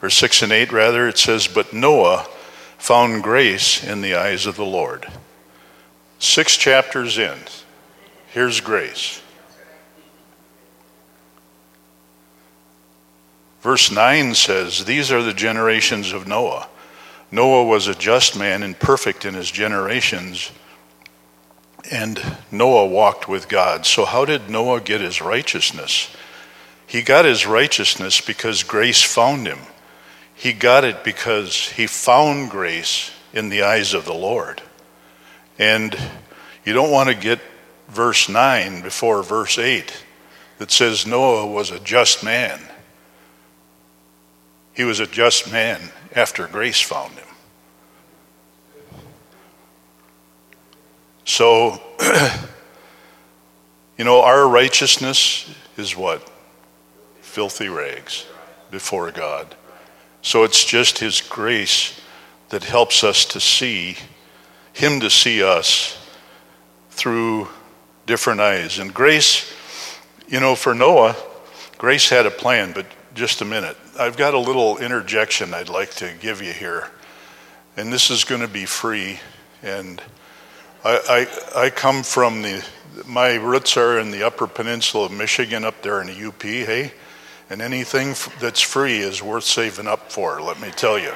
or 0.03 0.11
6 0.11 0.43
and 0.43 0.51
8 0.51 0.73
rather, 0.73 1.07
it 1.07 1.17
says, 1.17 1.47
But 1.47 1.73
Noah 1.73 2.27
found 2.77 3.23
grace 3.23 3.85
in 3.85 4.01
the 4.01 4.17
eyes 4.17 4.47
of 4.47 4.57
the 4.57 4.65
Lord. 4.65 5.07
Six 6.19 6.57
chapters 6.57 7.19
in, 7.19 7.39
here's 8.33 8.61
grace. 8.61 9.23
Verse 13.61 13.93
9 13.93 14.35
says, 14.35 14.87
These 14.87 15.13
are 15.13 15.23
the 15.23 15.33
generations 15.33 16.13
of 16.13 16.27
Noah. 16.27 16.69
Noah 17.31 17.65
was 17.65 17.87
a 17.87 17.95
just 17.95 18.37
man 18.37 18.65
and 18.65 18.77
perfect 18.77 19.25
in 19.25 19.35
his 19.35 19.53
generations, 19.53 20.51
and 21.91 22.21
Noah 22.51 22.87
walked 22.87 23.29
with 23.29 23.49
God. 23.49 23.87
So, 23.87 24.05
how 24.05 24.25
did 24.25 24.49
Noah 24.49 24.81
get 24.81 25.01
his 25.01 25.21
righteousness? 25.21 26.15
He 26.87 27.03
got 27.03 27.25
his 27.25 27.47
righteousness 27.47 28.21
because 28.21 28.63
grace 28.63 29.03
found 29.03 29.47
him. 29.47 29.59
He 30.35 30.53
got 30.53 30.85
it 30.85 31.05
because 31.05 31.69
he 31.71 31.87
found 31.87 32.51
grace 32.51 33.11
in 33.33 33.49
the 33.49 33.63
eyes 33.63 33.95
of 33.95 34.05
the 34.05 34.15
Lord. 34.15 34.63
And 35.59 35.97
you 36.65 36.73
don't 36.73 36.91
want 36.91 37.09
to 37.09 37.15
get 37.15 37.41
verse 37.89 38.29
9 38.29 38.83
before 38.83 39.23
verse 39.23 39.59
8 39.59 40.05
that 40.59 40.71
says 40.71 41.07
Noah 41.07 41.47
was 41.47 41.71
a 41.71 41.81
just 41.81 42.25
man. 42.25 42.61
He 44.73 44.85
was 44.85 45.01
a 45.01 45.07
just 45.07 45.53
man 45.53 45.81
after 46.15 46.47
grace 46.47 46.81
found 46.81 47.15
him. 47.15 47.34
So, 51.25 51.81
you 53.99 54.05
know, 54.05 54.23
our 54.23 54.47
righteousness 54.47 55.53
is 55.77 55.97
what? 55.97 56.31
Filthy 57.21 57.69
rags 57.69 58.27
before 58.71 59.11
God. 59.11 59.55
So 60.23 60.45
it's 60.45 60.65
just 60.65 60.99
His 60.99 61.21
grace 61.21 62.01
that 62.51 62.65
helps 62.65 63.03
us 63.05 63.25
to 63.27 63.41
see, 63.41 63.97
Him 64.73 65.01
to 65.01 65.11
see 65.11 65.43
us 65.43 65.99
through 66.91 67.49
different 68.07 68.41
eyes. 68.41 68.79
And 68.79 68.93
grace, 68.93 69.53
you 70.29 70.41
know, 70.41 70.55
for 70.55 70.75
Noah, 70.75 71.17
grace 71.79 72.09
had 72.09 72.27
a 72.27 72.31
plan, 72.31 72.73
but 72.73 72.87
just 73.15 73.41
a 73.41 73.45
minute. 73.45 73.77
I've 73.99 74.17
got 74.17 74.35
a 74.35 74.39
little 74.39 74.79
interjection 74.79 75.55
I'd 75.55 75.69
like 75.69 75.91
to 75.97 76.13
give 76.21 76.43
you 76.43 76.53
here. 76.53 76.91
And 77.77 77.93
this 77.93 78.11
is 78.11 78.25
going 78.25 78.41
to 78.41 78.49
be 78.49 78.67
free. 78.67 79.21
And 79.63 80.01
I, 80.87 81.27
I, 81.57 81.71
come 81.71 82.03
from 82.03 82.43
the, 82.43 82.63
my 83.07 83.37
roots 83.37 83.79
are 83.79 83.99
in 83.99 84.11
the 84.11 84.23
Upper 84.23 84.47
Peninsula 84.47 85.07
of 85.07 85.13
Michigan, 85.13 85.65
up 85.65 85.81
there 85.81 86.03
in 86.03 86.09
the 86.09 86.29
UP, 86.29 86.43
hey? 86.43 86.93
And 87.49 87.63
anything 87.63 88.15
that's 88.39 88.61
free 88.61 88.99
is 88.99 89.23
worth 89.23 89.45
saving 89.45 89.87
up 89.87 90.13
for, 90.13 90.43
let 90.43 90.61
me 90.61 90.71
tell 90.71 90.99
you. 90.99 91.13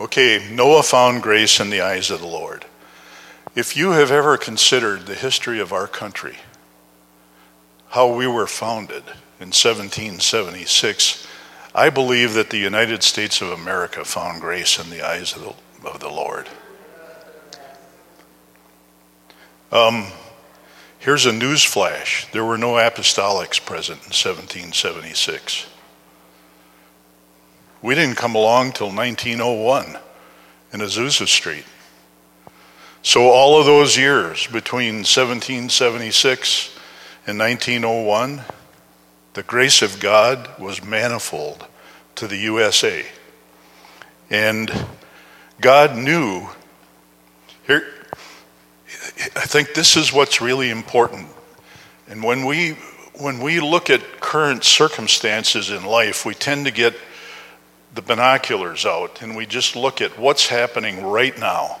okay, 0.00 0.46
Noah 0.52 0.82
found 0.82 1.22
grace 1.22 1.58
in 1.58 1.70
the 1.70 1.80
eyes 1.80 2.10
of 2.10 2.20
the 2.20 2.26
Lord. 2.26 2.66
If 3.54 3.78
you 3.78 3.92
have 3.92 4.10
ever 4.10 4.36
considered 4.36 5.06
the 5.06 5.14
history 5.14 5.58
of 5.58 5.72
our 5.72 5.86
country, 5.86 6.36
how 7.88 8.12
we 8.12 8.26
were 8.26 8.46
founded 8.46 9.04
in 9.40 9.48
1776, 9.52 11.26
I 11.74 11.88
believe 11.90 12.34
that 12.34 12.50
the 12.50 12.58
United 12.58 13.02
States 13.02 13.40
of 13.40 13.50
America 13.50 14.04
found 14.04 14.40
grace 14.40 14.78
in 14.78 14.90
the 14.90 15.06
eyes 15.06 15.36
of 15.36 15.42
the, 15.42 15.88
of 15.88 16.00
the 16.00 16.08
Lord. 16.08 16.48
Um, 19.70 20.06
here's 20.98 21.26
a 21.26 21.32
news 21.32 21.62
flash 21.62 22.26
there 22.32 22.44
were 22.44 22.58
no 22.58 22.72
apostolics 22.72 23.64
present 23.64 23.98
in 23.98 24.12
1776. 24.12 25.68
We 27.82 27.94
didn't 27.94 28.16
come 28.16 28.34
along 28.34 28.72
till 28.72 28.88
1901 28.88 29.96
in 30.72 30.80
Azusa 30.80 31.26
Street. 31.26 31.64
So, 33.02 33.30
all 33.30 33.58
of 33.58 33.64
those 33.64 33.96
years 33.96 34.46
between 34.48 34.96
1776 34.96 36.78
and 37.26 37.38
1901, 37.38 38.44
the 39.34 39.42
grace 39.42 39.82
of 39.82 40.00
God 40.00 40.48
was 40.58 40.84
manifold 40.84 41.66
to 42.16 42.26
the 42.26 42.36
USA. 42.36 43.04
And 44.28 44.70
God 45.60 45.96
knew, 45.96 46.48
here, 47.66 47.86
I 49.36 49.46
think 49.46 49.74
this 49.74 49.96
is 49.96 50.12
what's 50.12 50.40
really 50.40 50.70
important. 50.70 51.28
And 52.08 52.22
when 52.22 52.44
we, 52.44 52.72
when 53.18 53.40
we 53.40 53.60
look 53.60 53.90
at 53.90 54.20
current 54.20 54.64
circumstances 54.64 55.70
in 55.70 55.84
life, 55.84 56.24
we 56.24 56.34
tend 56.34 56.66
to 56.66 56.72
get 56.72 56.94
the 57.94 58.02
binoculars 58.02 58.86
out 58.86 59.20
and 59.22 59.36
we 59.36 59.46
just 59.46 59.74
look 59.74 60.00
at 60.00 60.18
what's 60.18 60.46
happening 60.46 61.04
right 61.04 61.36
now 61.38 61.80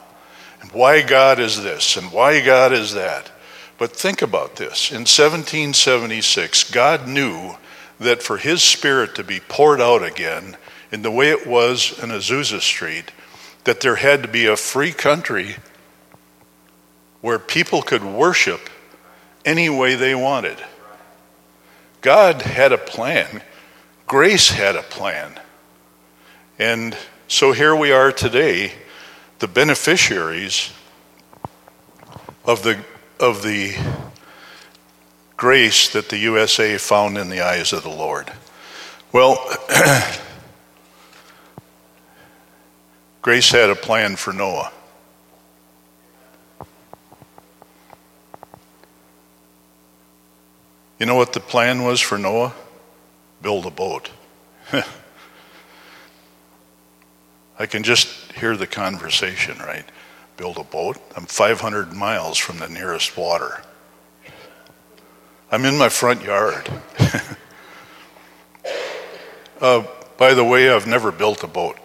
and 0.60 0.70
why 0.72 1.02
God 1.02 1.38
is 1.38 1.62
this 1.62 1.96
and 1.96 2.12
why 2.12 2.44
God 2.44 2.72
is 2.72 2.94
that. 2.94 3.30
But 3.80 3.96
think 3.96 4.20
about 4.20 4.56
this. 4.56 4.90
In 4.90 5.06
1776, 5.06 6.70
God 6.70 7.08
knew 7.08 7.56
that 7.98 8.22
for 8.22 8.36
his 8.36 8.62
spirit 8.62 9.14
to 9.14 9.24
be 9.24 9.40
poured 9.40 9.80
out 9.80 10.02
again 10.02 10.58
in 10.92 11.00
the 11.00 11.10
way 11.10 11.30
it 11.30 11.46
was 11.46 11.98
in 11.98 12.10
Azusa 12.10 12.60
Street, 12.60 13.10
that 13.64 13.80
there 13.80 13.96
had 13.96 14.20
to 14.20 14.28
be 14.28 14.44
a 14.44 14.54
free 14.54 14.92
country 14.92 15.56
where 17.22 17.38
people 17.38 17.80
could 17.80 18.04
worship 18.04 18.68
any 19.46 19.70
way 19.70 19.94
they 19.94 20.14
wanted. 20.14 20.58
God 22.02 22.42
had 22.42 22.72
a 22.72 22.78
plan, 22.78 23.40
grace 24.06 24.50
had 24.50 24.76
a 24.76 24.82
plan. 24.82 25.40
And 26.58 26.94
so 27.28 27.52
here 27.52 27.74
we 27.74 27.92
are 27.92 28.12
today 28.12 28.72
the 29.38 29.48
beneficiaries 29.48 30.70
of 32.44 32.62
the, 32.62 32.84
of 33.20 33.42
the 33.42 33.76
grace 35.36 35.92
that 35.92 36.08
the 36.08 36.16
USA 36.18 36.78
found 36.78 37.18
in 37.18 37.28
the 37.28 37.42
eyes 37.42 37.72
of 37.72 37.82
the 37.82 37.90
Lord. 37.90 38.32
Well, 39.12 39.36
grace 43.22 43.50
had 43.50 43.68
a 43.70 43.74
plan 43.74 44.16
for 44.16 44.32
Noah. 44.32 44.72
You 50.98 51.06
know 51.06 51.14
what 51.14 51.32
the 51.32 51.40
plan 51.40 51.84
was 51.84 52.00
for 52.00 52.18
Noah? 52.18 52.54
Build 53.42 53.66
a 53.66 53.70
boat. 53.70 54.10
I 57.58 57.66
can 57.66 57.82
just 57.82 58.32
hear 58.32 58.56
the 58.56 58.66
conversation, 58.66 59.58
right? 59.58 59.84
Build 60.40 60.56
a 60.56 60.64
boat. 60.64 60.96
I'm 61.14 61.26
500 61.26 61.92
miles 61.92 62.38
from 62.38 62.60
the 62.60 62.68
nearest 62.70 63.14
water. 63.14 63.60
I'm 65.52 65.66
in 65.66 65.76
my 65.76 65.90
front 65.90 66.22
yard. 66.22 66.66
uh, 69.60 69.84
by 70.16 70.32
the 70.32 70.42
way, 70.42 70.70
I've 70.70 70.86
never 70.86 71.12
built 71.12 71.44
a 71.44 71.46
boat. 71.46 71.76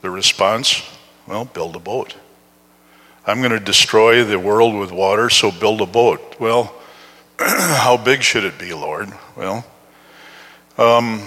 The 0.00 0.10
response 0.10 0.82
well, 1.28 1.44
build 1.44 1.76
a 1.76 1.78
boat. 1.78 2.16
I'm 3.28 3.38
going 3.38 3.52
to 3.52 3.60
destroy 3.60 4.24
the 4.24 4.40
world 4.40 4.74
with 4.74 4.90
water, 4.90 5.30
so 5.30 5.52
build 5.52 5.82
a 5.82 5.86
boat. 5.86 6.34
Well, 6.40 6.74
how 7.38 7.96
big 7.96 8.24
should 8.24 8.42
it 8.42 8.58
be, 8.58 8.74
Lord? 8.74 9.08
Well, 9.36 9.64
um, 10.78 11.22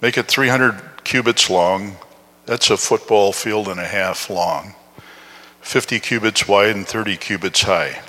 make 0.00 0.16
it 0.16 0.28
300 0.28 1.02
cubits 1.02 1.50
long. 1.50 1.96
That's 2.46 2.70
a 2.70 2.76
football 2.76 3.32
field 3.32 3.68
and 3.68 3.78
a 3.80 3.86
half 3.86 4.30
long, 4.30 4.74
50 5.60 6.00
cubits 6.00 6.48
wide 6.48 6.76
and 6.76 6.86
30 6.86 7.16
cubits 7.16 7.62
high. 7.62 8.00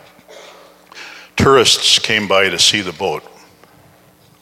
Tourists 1.36 2.00
came 2.00 2.28
by 2.28 2.50
to 2.50 2.60
see 2.60 2.82
the 2.82 2.94
boat. 2.94 3.24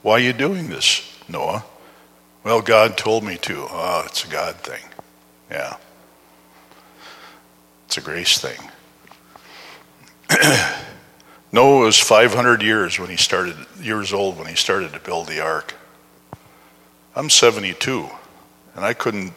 Why 0.02 0.14
are 0.14 0.20
you 0.20 0.34
doing 0.34 0.70
this, 0.70 1.20
Noah? 1.28 1.66
Well, 2.44 2.62
God 2.62 2.98
told 2.98 3.24
me 3.24 3.38
to. 3.38 3.66
Oh, 3.70 4.04
it's 4.06 4.24
a 4.24 4.28
God 4.28 4.56
thing. 4.58 4.84
Yeah. 5.50 5.78
It's 7.88 7.98
a 7.98 8.02
grace 8.02 8.38
thing. 8.38 8.60
Noah 11.52 11.86
was 11.86 11.98
500 11.98 12.62
years 12.62 13.00
when 13.00 13.10
he 13.10 13.16
started 13.16 13.56
years 13.80 14.12
old 14.12 14.38
when 14.38 14.48
he 14.48 14.56
started 14.56 14.92
to 14.94 15.00
build 15.00 15.28
the 15.28 15.40
ark. 15.40 15.74
I'm 17.16 17.30
72 17.30 18.10
and 18.76 18.84
I 18.84 18.94
couldn't, 18.94 19.34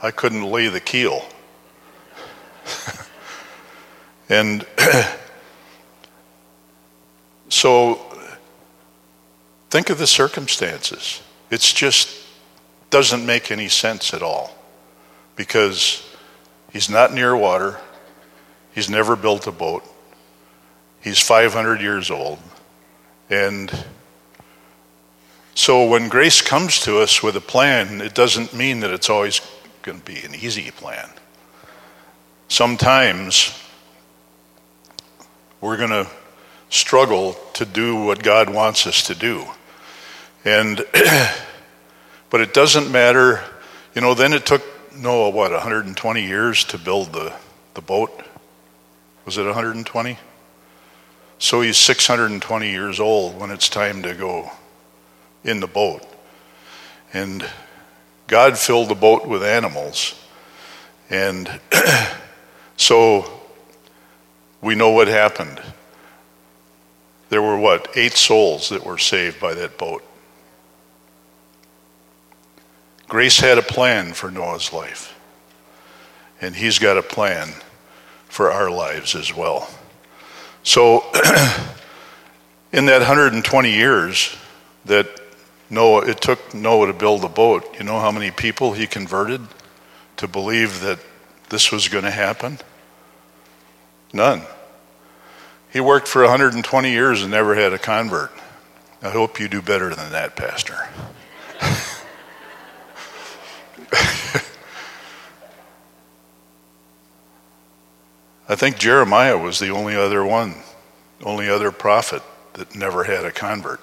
I 0.00 0.10
couldn't 0.10 0.44
lay 0.44 0.68
the 0.68 0.80
keel. 0.80 1.24
and 4.28 4.64
so 7.48 8.00
think 9.70 9.90
of 9.90 9.98
the 9.98 10.06
circumstances. 10.06 11.22
It's 11.50 11.72
just 11.72 12.26
doesn't 12.90 13.24
make 13.26 13.50
any 13.50 13.68
sense 13.68 14.14
at 14.14 14.22
all 14.22 14.54
because 15.36 16.08
he's 16.72 16.88
not 16.88 17.12
near 17.12 17.36
water. 17.36 17.78
He's 18.74 18.88
never 18.88 19.16
built 19.16 19.46
a 19.46 19.52
boat. 19.52 19.84
He's 21.00 21.20
500 21.20 21.80
years 21.80 22.10
old. 22.10 22.38
And 23.30 23.72
so 25.54 25.86
when 25.86 26.08
grace 26.08 26.40
comes 26.40 26.80
to 26.82 26.98
us 26.98 27.22
with 27.22 27.36
a 27.36 27.40
plan, 27.40 28.00
it 28.00 28.14
doesn't 28.14 28.54
mean 28.54 28.80
that 28.80 28.90
it's 28.90 29.10
always 29.10 29.40
to 29.96 30.04
be 30.04 30.18
an 30.20 30.34
easy 30.34 30.70
plan. 30.70 31.08
Sometimes 32.48 33.56
we're 35.60 35.76
going 35.76 35.90
to 35.90 36.06
struggle 36.70 37.36
to 37.54 37.64
do 37.64 37.96
what 38.04 38.22
God 38.22 38.50
wants 38.50 38.86
us 38.86 39.04
to 39.04 39.14
do. 39.14 39.46
And 40.44 40.84
but 42.30 42.40
it 42.40 42.52
doesn't 42.52 42.90
matter, 42.90 43.42
you 43.94 44.00
know, 44.00 44.14
then 44.14 44.32
it 44.32 44.46
took 44.46 44.62
Noah 44.94 45.30
what 45.30 45.52
120 45.52 46.24
years 46.24 46.64
to 46.64 46.78
build 46.78 47.12
the 47.12 47.32
the 47.78 47.82
boat. 47.82 48.24
Was 49.24 49.38
it 49.38 49.44
120? 49.44 50.18
So 51.38 51.60
he's 51.60 51.76
620 51.76 52.70
years 52.70 52.98
old 52.98 53.38
when 53.38 53.52
it's 53.52 53.68
time 53.68 54.02
to 54.02 54.14
go 54.14 54.50
in 55.44 55.60
the 55.60 55.68
boat. 55.68 56.02
And 57.12 57.48
God 58.28 58.58
filled 58.58 58.90
the 58.90 58.94
boat 58.94 59.26
with 59.26 59.42
animals. 59.42 60.14
And 61.10 61.60
so 62.76 63.28
we 64.60 64.74
know 64.74 64.90
what 64.90 65.08
happened. 65.08 65.60
There 67.30 67.42
were 67.42 67.58
what? 67.58 67.88
Eight 67.96 68.12
souls 68.12 68.68
that 68.68 68.84
were 68.84 68.98
saved 68.98 69.40
by 69.40 69.54
that 69.54 69.78
boat. 69.78 70.04
Grace 73.08 73.40
had 73.40 73.56
a 73.56 73.62
plan 73.62 74.12
for 74.12 74.30
Noah's 74.30 74.72
life, 74.72 75.18
and 76.42 76.54
he's 76.54 76.78
got 76.78 76.98
a 76.98 77.02
plan 77.02 77.54
for 78.26 78.50
our 78.50 78.70
lives 78.70 79.14
as 79.14 79.34
well. 79.34 79.70
So, 80.62 81.04
in 82.72 82.84
that 82.84 82.98
120 82.98 83.72
years 83.72 84.36
that 84.84 85.17
Noah, 85.70 86.08
it 86.08 86.20
took 86.20 86.54
Noah 86.54 86.86
to 86.86 86.92
build 86.92 87.22
the 87.22 87.28
boat, 87.28 87.76
you 87.78 87.84
know 87.84 88.00
how 88.00 88.10
many 88.10 88.30
people 88.30 88.72
he 88.72 88.86
converted 88.86 89.42
to 90.16 90.26
believe 90.26 90.80
that 90.80 90.98
this 91.50 91.70
was 91.70 91.88
going 91.88 92.04
to 92.04 92.10
happen? 92.10 92.58
None. 94.12 94.42
He 95.70 95.80
worked 95.80 96.08
for 96.08 96.22
120 96.22 96.90
years 96.90 97.22
and 97.22 97.30
never 97.30 97.54
had 97.54 97.72
a 97.72 97.78
convert. 97.78 98.32
I 99.02 99.10
hope 99.10 99.38
you 99.38 99.48
do 99.48 99.62
better 99.62 99.94
than 99.94 100.12
that, 100.12 100.34
Pastor. 100.34 100.88
I 108.50 108.56
think 108.56 108.78
Jeremiah 108.78 109.36
was 109.36 109.58
the 109.58 109.68
only 109.68 109.94
other 109.94 110.24
one, 110.24 110.54
only 111.22 111.50
other 111.50 111.70
prophet 111.70 112.22
that 112.54 112.74
never 112.74 113.04
had 113.04 113.26
a 113.26 113.30
convert. 113.30 113.78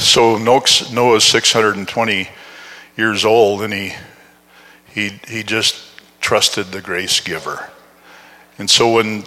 So 0.00 0.38
Noah's 0.38 1.24
620 1.24 2.28
years 2.96 3.24
old, 3.26 3.60
and 3.60 3.72
he 3.72 3.92
he 4.86 5.20
he 5.28 5.42
just 5.42 6.00
trusted 6.22 6.68
the 6.68 6.80
grace 6.80 7.20
giver. 7.20 7.70
And 8.56 8.68
so 8.70 8.92
when 8.92 9.24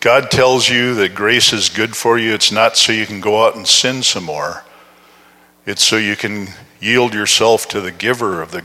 God 0.00 0.30
tells 0.30 0.68
you 0.68 0.94
that 0.94 1.14
grace 1.14 1.52
is 1.52 1.68
good 1.68 1.94
for 1.94 2.18
you, 2.18 2.32
it's 2.32 2.50
not 2.50 2.78
so 2.78 2.92
you 2.92 3.04
can 3.04 3.20
go 3.20 3.46
out 3.46 3.54
and 3.54 3.68
sin 3.68 4.02
some 4.02 4.24
more. 4.24 4.64
It's 5.66 5.84
so 5.84 5.96
you 5.96 6.16
can 6.16 6.48
yield 6.80 7.12
yourself 7.12 7.68
to 7.68 7.82
the 7.82 7.92
giver 7.92 8.40
of 8.40 8.50
the 8.50 8.64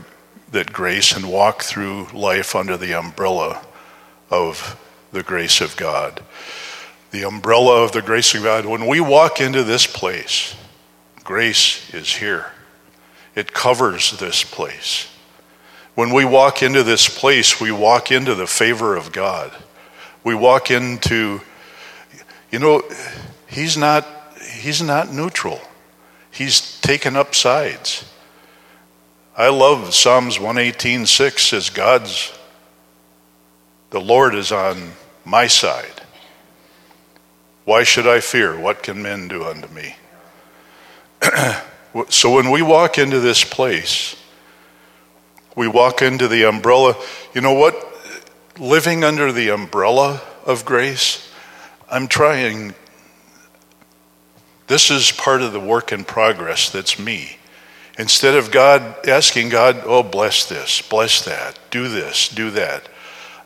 that 0.52 0.72
grace 0.72 1.14
and 1.14 1.30
walk 1.30 1.62
through 1.62 2.06
life 2.14 2.56
under 2.56 2.78
the 2.78 2.94
umbrella 2.94 3.62
of 4.30 4.80
the 5.12 5.22
grace 5.22 5.60
of 5.60 5.76
God. 5.76 6.22
The 7.10 7.24
umbrella 7.24 7.84
of 7.84 7.92
the 7.92 8.02
grace 8.02 8.34
of 8.34 8.42
God. 8.42 8.64
When 8.64 8.86
we 8.86 9.00
walk 9.00 9.42
into 9.42 9.62
this 9.62 9.86
place, 9.86 10.56
grace 11.24 11.92
is 11.94 12.16
here. 12.16 12.52
It 13.34 13.52
covers 13.52 14.18
this 14.18 14.42
place. 14.42 15.06
When 15.94 16.12
we 16.12 16.24
walk 16.24 16.62
into 16.62 16.82
this 16.82 17.08
place, 17.08 17.60
we 17.60 17.72
walk 17.72 18.10
into 18.10 18.34
the 18.34 18.46
favor 18.46 18.96
of 18.96 19.12
God. 19.12 19.52
We 20.24 20.34
walk 20.34 20.70
into, 20.70 21.40
you 22.50 22.58
know, 22.58 22.82
He's 23.50 23.76
not, 23.76 24.06
he's 24.60 24.80
not 24.80 25.12
neutral. 25.12 25.60
He's 26.30 26.80
taken 26.80 27.16
up 27.16 27.34
sides. 27.34 28.08
I 29.36 29.48
love 29.48 29.92
Psalms 29.92 30.38
118:6 30.38 31.38
says 31.40 31.70
God's 31.70 32.32
the 33.90 34.00
Lord 34.00 34.36
is 34.36 34.52
on 34.52 34.92
my 35.24 35.48
side. 35.48 36.02
Why 37.64 37.82
should 37.82 38.06
I 38.06 38.20
fear? 38.20 38.56
What 38.56 38.84
can 38.84 39.02
men 39.02 39.26
do 39.26 39.44
unto 39.44 39.66
me? 39.68 39.96
so 42.08 42.34
when 42.34 42.50
we 42.50 42.62
walk 42.62 42.98
into 42.98 43.20
this 43.20 43.44
place, 43.44 44.16
we 45.56 45.68
walk 45.68 46.02
into 46.02 46.28
the 46.28 46.48
umbrella. 46.48 46.94
You 47.34 47.40
know 47.40 47.54
what? 47.54 47.86
Living 48.58 49.04
under 49.04 49.32
the 49.32 49.50
umbrella 49.50 50.22
of 50.46 50.64
grace, 50.64 51.32
I'm 51.90 52.08
trying. 52.08 52.74
This 54.66 54.90
is 54.90 55.10
part 55.10 55.42
of 55.42 55.52
the 55.52 55.60
work 55.60 55.92
in 55.92 56.04
progress 56.04 56.70
that's 56.70 56.98
me. 56.98 57.38
Instead 57.98 58.34
of 58.34 58.50
God 58.50 59.06
asking 59.06 59.50
God, 59.50 59.82
oh, 59.84 60.02
bless 60.02 60.48
this, 60.48 60.80
bless 60.80 61.24
that, 61.24 61.58
do 61.70 61.88
this, 61.88 62.28
do 62.28 62.50
that, 62.52 62.88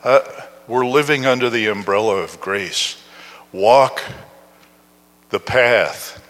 uh, 0.03 0.21
we're 0.67 0.85
living 0.85 1.25
under 1.25 1.49
the 1.49 1.67
umbrella 1.67 2.17
of 2.17 2.39
grace. 2.39 3.03
Walk 3.51 4.01
the 5.29 5.39
path, 5.39 6.24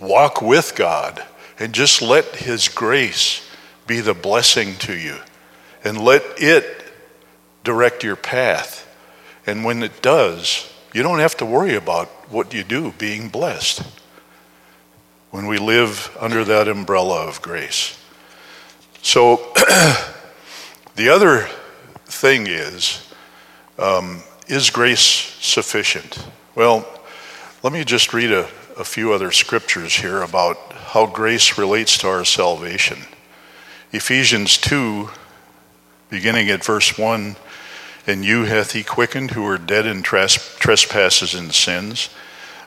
walk 0.00 0.42
with 0.42 0.74
God, 0.76 1.24
and 1.58 1.72
just 1.72 2.02
let 2.02 2.24
His 2.36 2.68
grace 2.68 3.48
be 3.86 4.00
the 4.00 4.14
blessing 4.14 4.76
to 4.76 4.96
you. 4.96 5.16
And 5.84 6.00
let 6.00 6.22
it 6.38 6.84
direct 7.62 8.02
your 8.02 8.16
path. 8.16 8.82
And 9.46 9.64
when 9.64 9.82
it 9.82 10.02
does, 10.02 10.72
you 10.92 11.02
don't 11.02 11.20
have 11.20 11.36
to 11.38 11.46
worry 11.46 11.74
about 11.74 12.08
what 12.30 12.52
you 12.52 12.64
do 12.64 12.92
being 12.92 13.28
blessed 13.28 13.82
when 15.30 15.46
we 15.46 15.58
live 15.58 16.16
under 16.18 16.44
that 16.44 16.68
umbrella 16.68 17.26
of 17.26 17.42
grace. 17.42 18.02
So, 19.02 19.36
the 20.96 21.10
other 21.10 21.48
thing 22.06 22.46
is 22.46 23.06
um, 23.78 24.22
is 24.48 24.70
grace 24.70 25.00
sufficient? 25.00 26.24
Well, 26.54 26.88
let 27.62 27.72
me 27.72 27.84
just 27.84 28.14
read 28.14 28.32
a, 28.32 28.48
a 28.76 28.84
few 28.84 29.12
other 29.12 29.32
scriptures 29.32 29.96
here 29.96 30.22
about 30.22 30.56
how 30.72 31.06
grace 31.06 31.56
relates 31.56 31.96
to 31.98 32.08
our 32.08 32.24
salvation. 32.24 32.98
Ephesians 33.92 34.58
2, 34.58 35.08
beginning 36.10 36.50
at 36.50 36.64
verse 36.64 36.98
1 36.98 37.36
And 38.06 38.24
you 38.24 38.44
hath 38.44 38.72
he 38.72 38.82
quickened 38.82 39.30
who 39.30 39.42
were 39.42 39.58
dead 39.58 39.86
in 39.86 40.02
trespasses 40.02 41.34
and 41.34 41.54
sins 41.54 42.10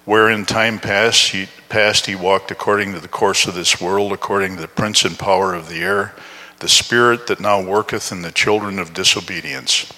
where 0.10 0.28
in 0.28 0.43
time 0.43 0.80
past 0.80 1.32
he, 1.34 1.48
past 1.69 2.08
he 2.08 2.15
walked 2.15 2.50
according 2.50 2.93
to 2.93 3.00
the 3.00 3.08
course 3.08 3.45
of 3.45 3.54
this 3.54 3.80
world, 3.80 4.12
according 4.12 4.56
to 4.56 4.62
the 4.62 4.67
prince 4.67 5.06
and 5.06 5.19
power 5.19 5.54
of 5.54 5.69
the 5.69 5.82
air, 5.82 6.15
the 6.60 6.67
spirit 6.67 7.28
that 7.28 7.39
now 7.39 7.62
worketh 7.62 8.12
in 8.12 8.24
the 8.24 8.32
children 8.32 8.80
of 8.80 8.91
disobedience, 8.91 9.91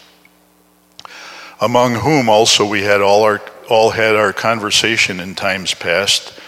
among 1.61 1.95
whom 1.95 2.27
also 2.27 2.65
we 2.65 2.81
had 2.81 2.99
all 2.99 3.23
our 3.23 3.39
all 3.71 3.91
had 3.91 4.15
our 4.15 4.33
conversation 4.33 5.19
in 5.19 5.33
times 5.33 5.73
past, 5.73 6.39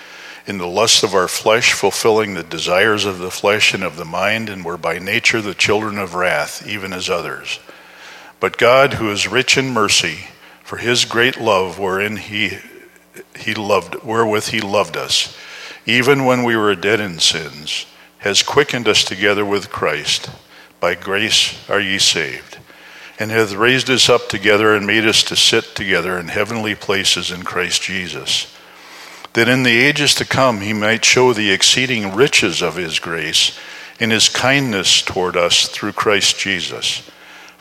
in 0.45 0.57
the 0.57 0.67
lust 0.67 1.03
of 1.03 1.13
our 1.13 1.27
flesh, 1.27 1.73
fulfilling 1.73 2.33
the 2.33 2.43
desires 2.43 3.05
of 3.05 3.17
the 3.17 3.31
flesh 3.31 3.73
and 3.73 3.83
of 3.83 3.95
the 3.95 4.05
mind, 4.05 4.49
and 4.49 4.63
were 4.65 4.77
by 4.77 4.99
nature 4.99 5.41
the 5.41 5.53
children 5.53 5.97
of 5.97 6.15
wrath, 6.15 6.67
even 6.67 6.93
as 6.93 7.09
others. 7.09 7.59
But 8.39 8.57
God, 8.57 8.95
who 8.95 9.09
is 9.09 9.27
rich 9.27 9.57
in 9.57 9.69
mercy, 9.69 10.25
for 10.63 10.77
his 10.77 11.05
great 11.05 11.39
love 11.39 11.77
wherein 11.77 12.17
he 12.17 12.57
he 13.37 13.53
loved 13.53 13.95
wherewith 14.03 14.45
he 14.47 14.59
loved 14.59 14.97
us 14.97 15.37
even 15.85 16.25
when 16.25 16.43
we 16.43 16.55
were 16.55 16.73
dead 16.73 16.99
in 16.99 17.19
sins 17.19 17.85
has 18.19 18.41
quickened 18.41 18.87
us 18.87 19.03
together 19.03 19.45
with 19.45 19.69
Christ 19.69 20.31
by 20.79 20.95
grace 20.95 21.69
are 21.69 21.79
ye 21.79 21.99
saved 21.99 22.57
and 23.23 23.31
hath 23.31 23.53
raised 23.53 23.89
us 23.89 24.09
up 24.09 24.27
together 24.27 24.75
and 24.75 24.85
made 24.85 25.05
us 25.05 25.23
to 25.23 25.35
sit 25.35 25.75
together 25.75 26.19
in 26.19 26.27
heavenly 26.27 26.75
places 26.75 27.31
in 27.31 27.43
Christ 27.43 27.81
Jesus 27.81 28.55
that 29.33 29.49
in 29.49 29.63
the 29.63 29.79
ages 29.81 30.13
to 30.13 30.25
come 30.25 30.61
he 30.61 30.73
might 30.73 31.03
show 31.03 31.33
the 31.33 31.51
exceeding 31.51 32.13
riches 32.13 32.61
of 32.61 32.75
his 32.75 32.99
grace 32.99 33.57
in 33.99 34.11
his 34.11 34.29
kindness 34.29 35.01
toward 35.01 35.35
us 35.35 35.67
through 35.67 35.93
Christ 35.93 36.37
Jesus 36.37 37.09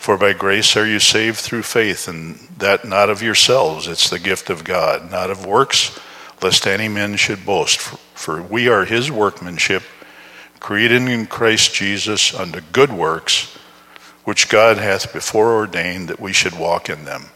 for 0.03 0.17
by 0.17 0.33
grace 0.33 0.77
are 0.77 0.85
you 0.85 0.99
saved 0.99 1.39
through 1.39 1.63
faith, 1.63 2.09
and 2.09 2.35
that 2.59 2.85
not 2.85 3.09
of 3.09 3.23
yourselves, 3.23 3.87
it's 3.87 4.11
the 4.11 4.19
gift 4.19 4.51
of 4.51 4.65
God, 4.65 5.13
not 5.13 5.31
of 5.31 5.47
works, 5.47 5.97
lest 6.43 6.67
any 6.67 6.89
man 6.89 7.15
should 7.15 7.47
boast. 7.47 7.79
For 7.79 8.43
we 8.43 8.67
are 8.67 8.85
his 8.85 9.13
workmanship, 9.13 9.85
created 10.59 11.03
in 11.03 11.27
Christ 11.27 11.73
Jesus 11.73 12.35
unto 12.35 12.63
good 12.73 12.93
works, 12.93 13.57
which 14.25 14.49
God 14.49 14.79
hath 14.79 15.13
before 15.13 15.53
ordained 15.53 16.09
that 16.09 16.21
we 16.21 16.33
should 16.33 16.59
walk 16.59 16.89
in 16.89 17.05
them. 17.05 17.27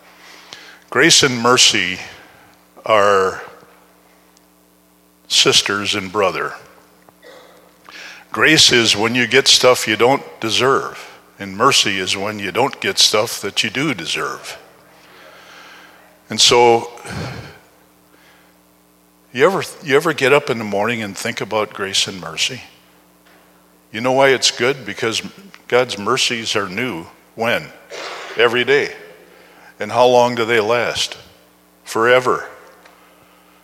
Grace 0.91 1.23
and 1.23 1.39
mercy 1.39 1.99
are 2.85 3.43
sisters 5.29 5.95
and 5.95 6.13
brother. 6.13 6.55
Grace 8.31 8.71
is 8.71 8.97
when 8.97 9.15
you 9.15 9.27
get 9.27 9.49
stuff 9.49 9.89
you 9.89 9.97
don't 9.97 10.23
deserve. 10.41 11.13
And 11.39 11.57
mercy 11.57 11.99
is 11.99 12.17
when 12.17 12.39
you 12.39 12.53
don't 12.53 12.81
get 12.81 12.99
stuff 12.99 13.41
that 13.41 13.63
you 13.63 13.71
do 13.71 13.93
deserve. 13.93 14.59
And 16.31 16.41
so, 16.41 16.91
you 19.33 19.45
ever, 19.45 19.63
you 19.83 19.97
ever 19.97 20.13
get 20.13 20.33
up 20.33 20.49
in 20.49 20.59
the 20.59 20.65
morning 20.65 21.03
and 21.03 21.17
think 21.17 21.41
about 21.41 21.75
grace 21.75 22.07
and 22.07 22.21
mercy? 22.21 22.63
You 23.97 24.03
know 24.03 24.13
why 24.13 24.29
it's 24.29 24.51
good? 24.51 24.85
Because 24.85 25.23
God's 25.69 25.97
mercies 25.97 26.55
are 26.55 26.69
new. 26.69 27.07
When? 27.35 27.67
Every 28.37 28.63
day. 28.63 28.95
And 29.81 29.91
how 29.91 30.07
long 30.07 30.35
do 30.35 30.45
they 30.45 30.61
last? 30.61 31.17
Forever. 31.83 32.47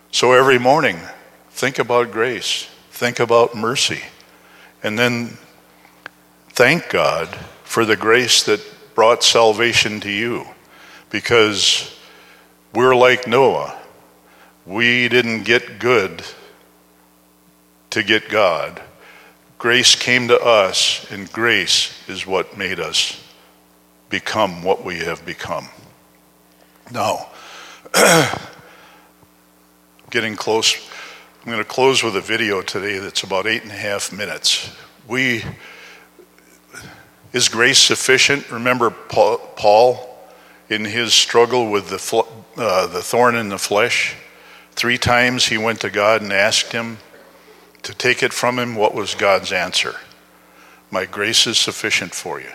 So 0.09 0.33
every 0.33 0.57
morning, 0.57 0.97
think 1.51 1.77
about 1.77 2.11
grace, 2.11 2.67
think 2.89 3.19
about 3.19 3.53
mercy, 3.53 4.01
and 4.81 4.97
then 4.97 5.37
thank 6.49 6.89
God 6.89 7.27
for 7.63 7.85
the 7.85 7.95
grace 7.95 8.41
that 8.45 8.59
brought 8.95 9.23
salvation 9.23 9.99
to 9.99 10.09
you 10.09 10.47
because 11.11 11.95
we're 12.73 12.95
like 12.95 13.27
Noah. 13.27 13.79
We 14.65 15.09
didn't 15.09 15.43
get 15.43 15.77
good 15.77 16.23
to 17.91 18.01
get 18.01 18.29
God. 18.29 18.81
Grace 19.57 19.95
came 19.95 20.27
to 20.27 20.39
us, 20.39 21.09
and 21.11 21.31
grace 21.31 22.07
is 22.09 22.27
what 22.27 22.57
made 22.57 22.79
us 22.79 23.23
become 24.09 24.61
what 24.61 24.83
we 24.83 24.99
have 24.99 25.25
become. 25.25 25.67
Now, 26.91 27.27
getting 30.11 30.35
close, 30.35 30.75
I'm 31.43 31.51
going 31.51 31.63
to 31.63 31.67
close 31.67 32.03
with 32.03 32.15
a 32.15 32.21
video 32.21 32.61
today 32.61 32.99
that's 32.99 33.23
about 33.23 33.47
eight 33.47 33.63
and 33.63 33.71
a 33.71 33.75
half 33.75 34.11
minutes. 34.11 34.75
We, 35.07 35.43
is 37.31 37.49
grace 37.49 37.79
sufficient? 37.79 38.51
Remember 38.51 38.91
Paul 38.91 40.09
in 40.69 40.85
his 40.85 41.13
struggle 41.13 41.71
with 41.71 41.89
the, 41.89 42.25
uh, 42.57 42.87
the 42.87 43.01
thorn 43.01 43.35
in 43.35 43.49
the 43.49 43.57
flesh? 43.57 44.15
Three 44.73 44.97
times 44.97 45.47
he 45.47 45.57
went 45.57 45.81
to 45.81 45.89
God 45.89 46.21
and 46.21 46.31
asked 46.31 46.71
him 46.71 46.97
to 47.83 47.93
take 47.93 48.23
it 48.23 48.33
from 48.33 48.57
him. 48.57 48.75
What 48.75 48.93
was 48.93 49.15
God's 49.15 49.51
answer? 49.51 49.95
My 50.89 51.05
grace 51.05 51.47
is 51.47 51.57
sufficient 51.57 52.13
for 52.13 52.39
you. 52.39 52.51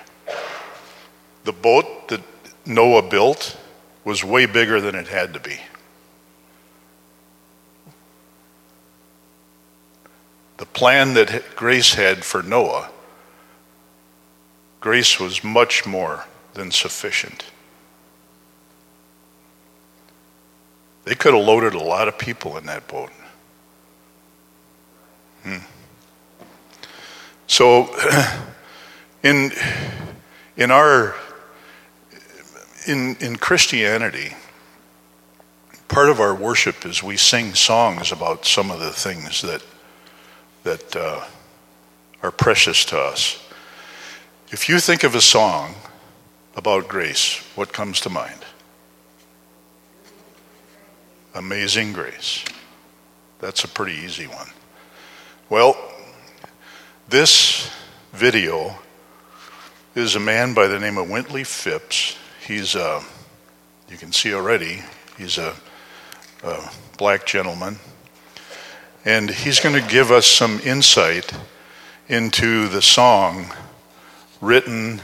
The 1.45 1.53
boat 1.53 2.09
that 2.09 2.23
Noah 2.67 3.09
built 3.09 3.57
was 4.05 4.25
way 4.25 4.47
bigger 4.47 4.81
than 4.81 4.95
it 4.95 5.09
had 5.09 5.35
to 5.35 5.41
be. 5.41 5.61
The 10.59 10.67
plan 10.67 11.15
that 11.15 11.45
grace 11.55 11.95
had 11.95 12.25
for 12.25 12.43
Noah, 12.43 12.91
grace 14.81 15.21
was 15.21 15.45
much 15.45 15.87
more 15.87 16.27
than 16.55 16.71
sufficient. 16.71 17.45
They 21.05 21.15
could 21.15 21.33
have 21.33 21.45
loaded 21.45 21.75
a 21.75 21.79
lot 21.79 22.09
of 22.09 22.19
people 22.19 22.57
in 22.59 22.67
that 22.67 22.87
boat. 22.89 23.11
Hmm. 25.43 25.59
So, 27.47 27.95
in, 29.23 29.51
in 30.57 30.71
our, 30.71 31.15
in, 32.87 33.17
in 33.21 33.37
Christianity, 33.37 34.35
part 35.89 36.09
of 36.09 36.21
our 36.21 36.35
worship 36.35 36.85
is 36.85 37.03
we 37.03 37.17
sing 37.17 37.55
songs 37.55 38.13
about 38.13 38.45
some 38.45 38.71
of 38.71 38.81
the 38.81 38.93
things 38.93 39.43
that, 39.43 39.65
that 40.65 40.97
uh, 40.97 41.25
are 42.23 42.31
precious 42.31 42.85
to 42.87 42.99
us. 42.99 43.45
If 44.51 44.69
you 44.69 44.79
think 44.81 45.05
of 45.05 45.15
a 45.15 45.21
song 45.21 45.75
about 46.57 46.89
grace, 46.89 47.43
what 47.55 47.73
comes 47.73 48.01
to 48.01 48.11
mind? 48.11 48.45
Amazing 51.35 51.93
Grace. 51.93 52.45
That's 53.39 53.63
a 53.63 53.69
pretty 53.69 53.93
easy 53.93 54.27
one. 54.27 54.49
Well, 55.51 55.79
this 57.09 57.75
video 58.13 58.79
is 59.95 60.15
a 60.15 60.21
man 60.21 60.53
by 60.53 60.67
the 60.67 60.79
name 60.79 60.99
of 60.99 61.07
Wintley 61.07 61.47
Phipps. 61.47 62.19
He's 62.47 62.75
a, 62.75 62.85
uh, 62.85 63.03
you 63.89 63.97
can 63.97 64.13
see 64.13 64.35
already, 64.35 64.83
he's 65.17 65.39
a, 65.39 65.55
a 66.45 66.71
black 66.99 67.25
gentleman. 67.25 67.79
And 69.07 69.31
he's 69.31 69.59
going 69.59 69.75
to 69.75 69.91
give 69.91 70.11
us 70.11 70.27
some 70.27 70.61
insight 70.61 71.33
into 72.09 72.69
the 72.69 72.83
song 72.83 73.47
written 74.43 75.01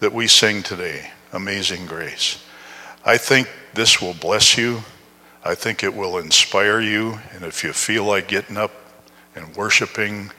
that 0.00 0.12
we 0.12 0.26
sing 0.26 0.64
today, 0.64 1.12
Amazing 1.32 1.86
Grace. 1.86 2.44
I 3.04 3.18
think 3.18 3.48
this 3.72 4.02
will 4.02 4.14
bless 4.14 4.58
you. 4.58 4.82
I 5.44 5.54
think 5.54 5.84
it 5.84 5.94
will 5.94 6.18
inspire 6.18 6.80
you. 6.80 7.20
And 7.32 7.44
if 7.44 7.62
you 7.62 7.72
feel 7.72 8.02
like 8.02 8.26
getting 8.26 8.56
up 8.56 8.72
and 9.36 9.54
worshiping, 9.54 10.32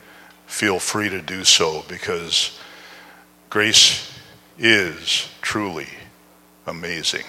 feel 0.47 0.79
free 0.79 1.07
to 1.07 1.21
do 1.21 1.45
so 1.45 1.85
because 1.87 2.59
grace 3.49 4.19
is 4.57 5.29
truly 5.41 5.87
amazing. 6.65 7.23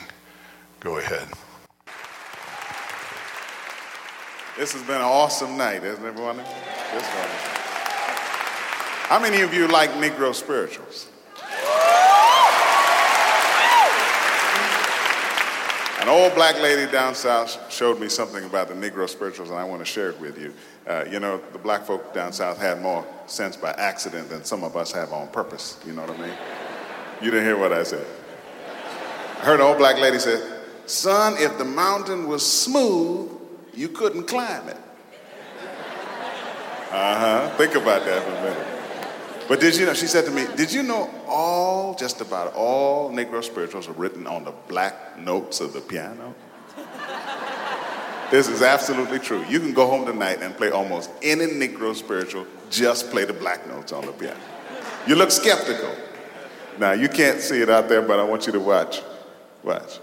Go 0.81 0.99
ahead. 0.99 1.29
This 4.57 4.73
has 4.73 4.83
been 4.83 4.97
an 4.97 5.03
awesome 5.03 5.57
night, 5.57 5.85
isn't 5.85 6.05
it, 6.05 6.09
everyone? 6.09 6.41
How 9.09 9.21
many 9.21 9.43
of 9.43 9.55
you 9.55 9.69
like 9.69 9.91
Negro 9.93 10.35
spirituals? 10.35 11.07
An 16.01 16.09
old 16.09 16.35
black 16.35 16.61
lady 16.61 16.91
down 16.91 17.15
south 17.15 17.73
showed 17.73 17.99
me 17.99 18.09
something 18.09 18.45
about 18.45 18.69
the 18.69 18.75
Negro 18.75 19.09
spirituals, 19.09 19.51
and 19.51 19.59
I 19.59 19.65
want 19.65 19.81
to 19.81 19.85
share 19.85 20.11
it 20.11 20.21
with 20.21 20.39
you. 20.41 20.55
Uh, 20.87 21.05
you 21.11 21.19
know, 21.19 21.41
the 21.53 21.59
black 21.59 21.85
folk 21.85 22.15
down 22.15 22.33
south 22.33 22.59
had 22.59 22.81
more 22.81 23.05
sense 23.27 23.57
by 23.57 23.73
accident 23.73 24.29
than 24.29 24.45
some 24.45 24.63
of 24.63 24.77
us 24.77 24.93
have 24.93 25.13
on 25.13 25.27
purpose. 25.29 25.79
You 25.85 25.93
know 25.93 26.03
what 26.03 26.17
I 26.17 26.23
mean? 26.23 26.37
You 27.21 27.33
didn't 27.33 27.47
hear 27.47 27.59
what 27.59 27.73
I 27.73 27.83
said. 27.83 28.07
I 29.39 29.45
heard 29.45 29.61
an 29.61 29.67
old 29.67 29.79
black 29.79 29.99
lady 29.99 30.21
say, 30.21 30.41
Son, 30.87 31.35
if 31.37 31.59
the 31.59 31.65
mountain 31.65 32.29
was 32.29 32.49
smooth, 32.49 33.31
you 33.75 33.89
couldn't 33.89 34.25
climb 34.25 34.69
it. 34.69 34.77
Uh 36.91 37.19
huh. 37.19 37.57
Think 37.57 37.75
about 37.75 38.05
that 38.05 38.23
for 38.23 38.31
a 38.31 38.43
minute. 38.43 38.78
But 39.49 39.61
did 39.61 39.77
you 39.77 39.87
know, 39.87 39.95
she 39.95 40.07
said 40.07 40.27
to 40.27 40.31
me, 40.31 40.47
Did 40.57 40.71
you 40.71 40.83
know 40.83 41.11
all, 41.27 41.95
just 41.95 42.21
about 42.21 42.53
all 42.55 43.11
Negro 43.11 43.43
spirituals 43.43 43.89
are 43.89 43.93
written 43.93 44.27
on 44.27 44.45
the 44.45 44.53
black 44.69 45.19
notes 45.19 45.61
of 45.61 45.73
the 45.73 45.81
piano? 45.81 46.35
this 48.31 48.47
is 48.47 48.61
absolutely 48.61 49.19
true. 49.19 49.43
You 49.49 49.59
can 49.59 49.73
go 49.73 49.87
home 49.87 50.05
tonight 50.05 50.43
and 50.43 50.55
play 50.55 50.71
almost 50.71 51.11
any 51.23 51.47
Negro 51.47 51.97
spiritual, 51.97 52.47
just 52.69 53.11
play 53.11 53.25
the 53.25 53.33
black 53.33 53.67
notes 53.67 53.91
on 53.91 54.05
the 54.05 54.13
piano. 54.13 54.39
You 55.07 55.15
look 55.15 55.31
skeptical. 55.31 55.95
Now, 56.79 56.93
you 56.93 57.09
can't 57.09 57.41
see 57.41 57.63
it 57.63 57.71
out 57.71 57.89
there, 57.89 58.03
but 58.03 58.21
I 58.21 58.25
want 58.25 58.47
you 58.47 58.53
to 58.53 58.61
watch. 58.61 59.01
Watch. 59.63 59.99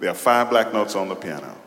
There 0.00 0.10
are 0.10 0.14
five 0.14 0.48
black 0.48 0.72
notes 0.72 0.96
on 0.96 1.10
the 1.10 1.14
piano. 1.14 1.58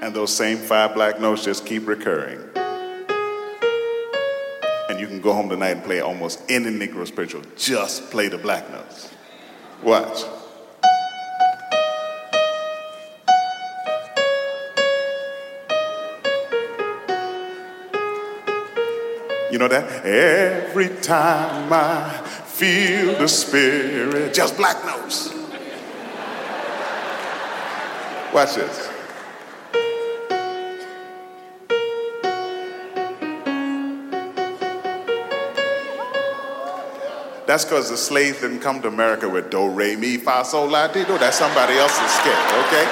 And 0.00 0.14
those 0.14 0.34
same 0.34 0.58
five 0.58 0.94
black 0.94 1.20
notes 1.20 1.44
just 1.44 1.66
keep 1.66 1.88
recurring 1.88 2.38
and 4.96 5.02
you 5.02 5.08
can 5.08 5.20
go 5.20 5.34
home 5.34 5.50
tonight 5.50 5.72
and 5.72 5.84
play 5.84 6.00
almost 6.00 6.40
any 6.48 6.70
Negro 6.70 7.06
spiritual. 7.06 7.42
Just 7.54 8.10
play 8.10 8.28
the 8.28 8.38
black 8.38 8.70
notes. 8.70 9.10
Watch. 9.82 10.24
You 19.52 19.58
know 19.58 19.68
that? 19.68 20.06
Every 20.06 20.88
time 21.02 21.70
I 21.70 22.22
feel 22.46 23.18
the 23.18 23.28
spirit, 23.28 24.32
just 24.32 24.56
black 24.56 24.82
notes. 24.86 25.28
Watch 28.32 28.54
this. 28.54 28.85
That's 37.56 37.64
because 37.64 37.88
the 37.88 37.96
slaves 37.96 38.42
didn't 38.42 38.60
come 38.60 38.82
to 38.82 38.88
America 38.88 39.26
with 39.26 39.48
do, 39.48 39.70
re, 39.70 39.96
mi, 39.96 40.18
fa, 40.18 40.44
sol, 40.44 40.68
la, 40.68 40.88
ti, 40.88 41.04
do. 41.04 41.16
That's 41.16 41.38
somebody 41.38 41.78
else's 41.78 42.10
scale, 42.10 42.34
okay? 42.66 42.86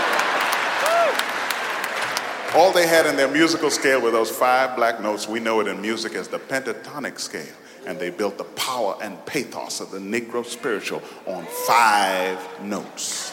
All 2.54 2.72
they 2.72 2.86
had 2.86 3.04
in 3.04 3.14
their 3.14 3.28
musical 3.28 3.68
scale 3.68 4.00
were 4.00 4.10
those 4.10 4.30
five 4.30 4.74
black 4.74 5.02
notes. 5.02 5.28
We 5.28 5.38
know 5.38 5.60
it 5.60 5.68
in 5.68 5.82
music 5.82 6.14
as 6.14 6.28
the 6.28 6.38
pentatonic 6.38 7.18
scale. 7.18 7.52
And 7.86 7.98
they 7.98 8.08
built 8.08 8.38
the 8.38 8.44
power 8.44 8.96
and 9.02 9.22
pathos 9.26 9.82
of 9.82 9.90
the 9.90 9.98
Negro 9.98 10.42
spiritual 10.42 11.02
on 11.26 11.44
five 11.66 12.38
notes. 12.62 13.32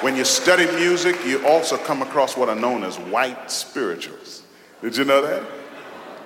When 0.00 0.16
you 0.16 0.24
study 0.24 0.64
music, 0.74 1.18
you 1.26 1.46
also 1.46 1.76
come 1.76 2.00
across 2.00 2.34
what 2.34 2.48
are 2.48 2.56
known 2.56 2.82
as 2.82 2.96
white 2.98 3.50
spirituals. 3.50 4.42
Did 4.80 4.96
you 4.96 5.04
know 5.04 5.20
that? 5.20 5.42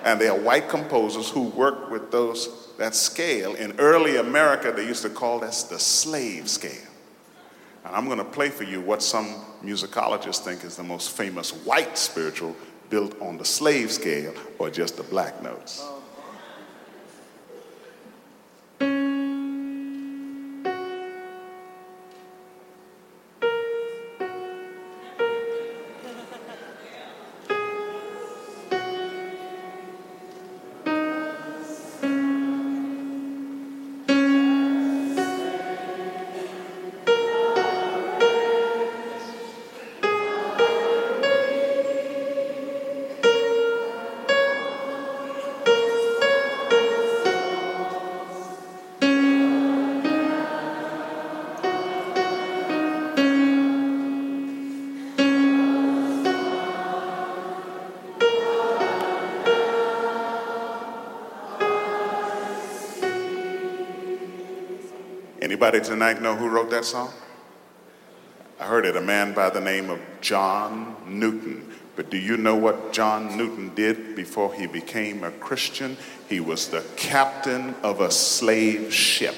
And 0.05 0.21
they 0.21 0.29
are 0.29 0.39
white 0.39 0.69
composers 0.69 1.31
who 1.31 1.49
work 1.49 1.91
with 1.91 2.13
those 2.13 2.68
that 2.79 2.95
scale. 2.95 3.55
In 3.55 3.79
early 3.79 4.17
America, 4.17 4.73
they 4.73 4.87
used 4.87 5.03
to 5.03 5.11
call 5.11 5.41
this 5.41 5.65
the 5.65 5.79
slave 5.79 6.49
scale. 6.49 6.73
And 7.85 7.95
I'm 7.95 8.07
going 8.07 8.19
to 8.19 8.25
play 8.25 8.49
for 8.49 8.65
you 8.65 8.81
what 8.81 9.03
some 9.03 9.27
musicologists 9.63 10.39
think 10.39 10.65
is 10.65 10.77
the 10.77 10.83
most 10.83 11.11
famous 11.11 11.51
white 11.51 11.99
spiritual 11.99 12.57
built 12.89 13.21
on 13.21 13.37
the 13.37 13.45
slave 13.45 13.93
scale 13.93 14.33
or 14.59 14.71
just 14.71 14.97
the 14.97 15.03
black 15.03 15.43
notes. 15.43 15.85
Anybody 65.79 65.95
tonight 65.95 66.21
know 66.21 66.35
who 66.35 66.49
wrote 66.49 66.71
that 66.71 66.85
song? 66.85 67.13
I 68.59 68.65
heard 68.65 68.85
it, 68.85 68.97
a 68.97 69.01
man 69.01 69.33
by 69.33 69.49
the 69.49 69.61
name 69.61 69.91
of 69.91 70.01
John 70.21 70.97
Newton. 71.07 71.73
But 71.95 72.11
do 72.11 72.19
you 72.19 72.37
know 72.37 72.57
what 72.57 72.93
John 72.93 73.37
Newton 73.37 73.73
did 73.77 74.17
before 74.17 74.53
he 74.53 74.67
became 74.67 75.23
a 75.23 75.31
Christian? 75.31 75.97
He 76.29 76.41
was 76.41 76.67
the 76.67 76.85
captain 76.97 77.77
of 77.85 78.01
a 78.01 78.11
slave 78.11 78.93
ship. 78.93 79.37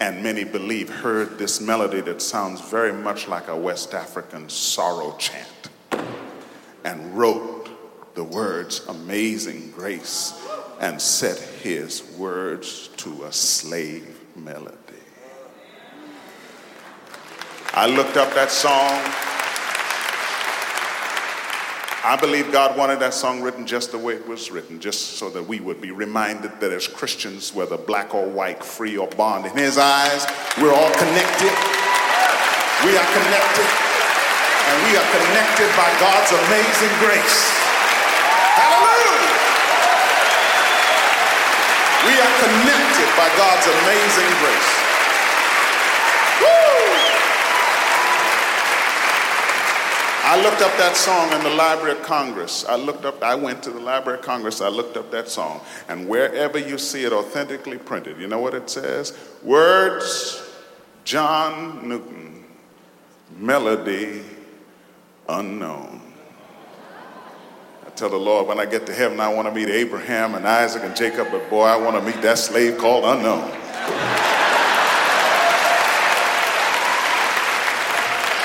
And 0.00 0.22
many 0.22 0.44
believe 0.44 0.88
heard 0.88 1.36
this 1.36 1.60
melody 1.60 2.00
that 2.00 2.22
sounds 2.22 2.62
very 2.62 2.94
much 2.94 3.28
like 3.28 3.48
a 3.48 3.56
West 3.56 3.92
African 3.92 4.48
sorrow 4.48 5.14
chant 5.18 5.68
and 6.82 7.14
wrote 7.14 8.14
the 8.14 8.24
words 8.24 8.86
Amazing 8.88 9.70
Grace 9.72 10.32
and 10.80 10.98
set 10.98 11.36
his 11.38 12.02
words 12.16 12.88
to 12.96 13.24
a 13.24 13.32
slave 13.34 14.17
melody. 14.38 14.78
I 17.74 17.86
looked 17.86 18.16
up 18.16 18.32
that 18.34 18.50
song. 18.50 18.90
I 22.02 22.16
believe 22.16 22.50
God 22.50 22.78
wanted 22.78 23.00
that 23.00 23.12
song 23.12 23.42
written 23.42 23.66
just 23.66 23.92
the 23.92 23.98
way 23.98 24.14
it 24.14 24.26
was 24.26 24.50
written, 24.50 24.80
just 24.80 25.18
so 25.20 25.28
that 25.30 25.46
we 25.46 25.60
would 25.60 25.80
be 25.80 25.90
reminded 25.90 26.58
that 26.60 26.72
as 26.72 26.88
Christians, 26.88 27.52
whether 27.54 27.76
black 27.76 28.14
or 28.14 28.26
white, 28.26 28.64
free 28.64 28.96
or 28.96 29.06
bond, 29.08 29.46
in 29.46 29.56
His 29.56 29.76
eyes, 29.76 30.24
we're 30.56 30.72
all 30.72 30.92
connected. 30.96 31.54
We 32.82 32.96
are 32.96 33.08
connected, 33.12 33.68
and 33.68 34.76
we 34.88 34.96
are 34.96 35.08
connected 35.10 35.68
by 35.76 35.90
God's 36.00 36.32
amazing 36.32 36.94
grace. 36.98 37.50
Hallelujah! 38.56 39.38
We 42.08 42.14
are 42.16 42.34
connected 42.40 42.67
by 43.18 43.28
God's 43.36 43.66
amazing 43.66 44.32
grace. 44.38 44.88
I 50.30 50.40
looked 50.42 50.60
up 50.60 50.76
that 50.76 50.94
song 50.94 51.32
in 51.32 51.42
the 51.42 51.50
Library 51.56 51.92
of 51.98 52.02
Congress. 52.02 52.64
I 52.68 52.76
looked 52.76 53.06
up, 53.06 53.22
I 53.22 53.34
went 53.34 53.62
to 53.62 53.70
the 53.70 53.80
Library 53.80 54.18
of 54.18 54.24
Congress, 54.24 54.60
I 54.60 54.68
looked 54.68 54.96
up 54.98 55.10
that 55.10 55.28
song. 55.30 55.62
And 55.88 56.06
wherever 56.06 56.58
you 56.58 56.76
see 56.76 57.04
it 57.04 57.12
authentically 57.14 57.78
printed, 57.78 58.20
you 58.20 58.28
know 58.28 58.38
what 58.38 58.54
it 58.54 58.68
says? 58.68 59.18
Words, 59.42 60.46
John 61.04 61.88
Newton, 61.88 62.44
melody 63.36 64.22
unknown. 65.28 66.07
Tell 67.98 68.08
the 68.08 68.16
Lord 68.16 68.46
when 68.46 68.60
I 68.60 68.64
get 68.64 68.86
to 68.86 68.94
heaven, 68.94 69.18
I 69.18 69.28
want 69.28 69.48
to 69.48 69.52
meet 69.52 69.68
Abraham 69.68 70.36
and 70.36 70.46
Isaac 70.46 70.84
and 70.84 70.94
Jacob, 70.94 71.32
but 71.32 71.50
boy, 71.50 71.64
I 71.64 71.76
want 71.76 71.96
to 71.96 72.02
meet 72.02 72.22
that 72.22 72.38
slave 72.38 72.78
called 72.78 73.02
unknown. 73.02 73.42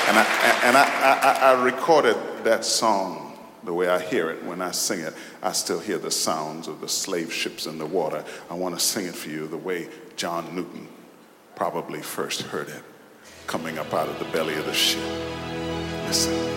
And 0.08 0.18
I, 0.18 0.60
and 0.64 0.76
I, 0.76 0.82
I, 1.22 1.52
I, 1.52 1.64
recorded 1.64 2.16
that 2.42 2.64
song 2.64 3.38
the 3.62 3.72
way 3.72 3.86
I 3.86 4.00
hear 4.00 4.28
it. 4.28 4.42
When 4.44 4.60
I 4.60 4.72
sing 4.72 4.98
it, 4.98 5.14
I 5.40 5.52
still 5.52 5.78
hear 5.78 5.98
the 5.98 6.10
sounds 6.10 6.66
of 6.66 6.80
the 6.80 6.88
slave 6.88 7.32
ships 7.32 7.66
in 7.66 7.78
the 7.78 7.86
water. 7.86 8.24
I 8.50 8.54
want 8.54 8.76
to 8.76 8.84
sing 8.84 9.06
it 9.06 9.14
for 9.14 9.30
you 9.30 9.46
the 9.46 9.56
way 9.56 9.88
John 10.16 10.52
Newton 10.56 10.88
probably 11.54 12.02
first 12.02 12.42
heard 12.42 12.70
it 12.70 12.82
coming 13.46 13.78
up 13.78 13.94
out 13.94 14.08
of 14.08 14.18
the 14.18 14.24
belly 14.32 14.56
of 14.56 14.66
the 14.66 14.74
ship. 14.74 15.00
Listen. 16.08 16.53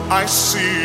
I 0.10 0.26
see. 0.26 0.85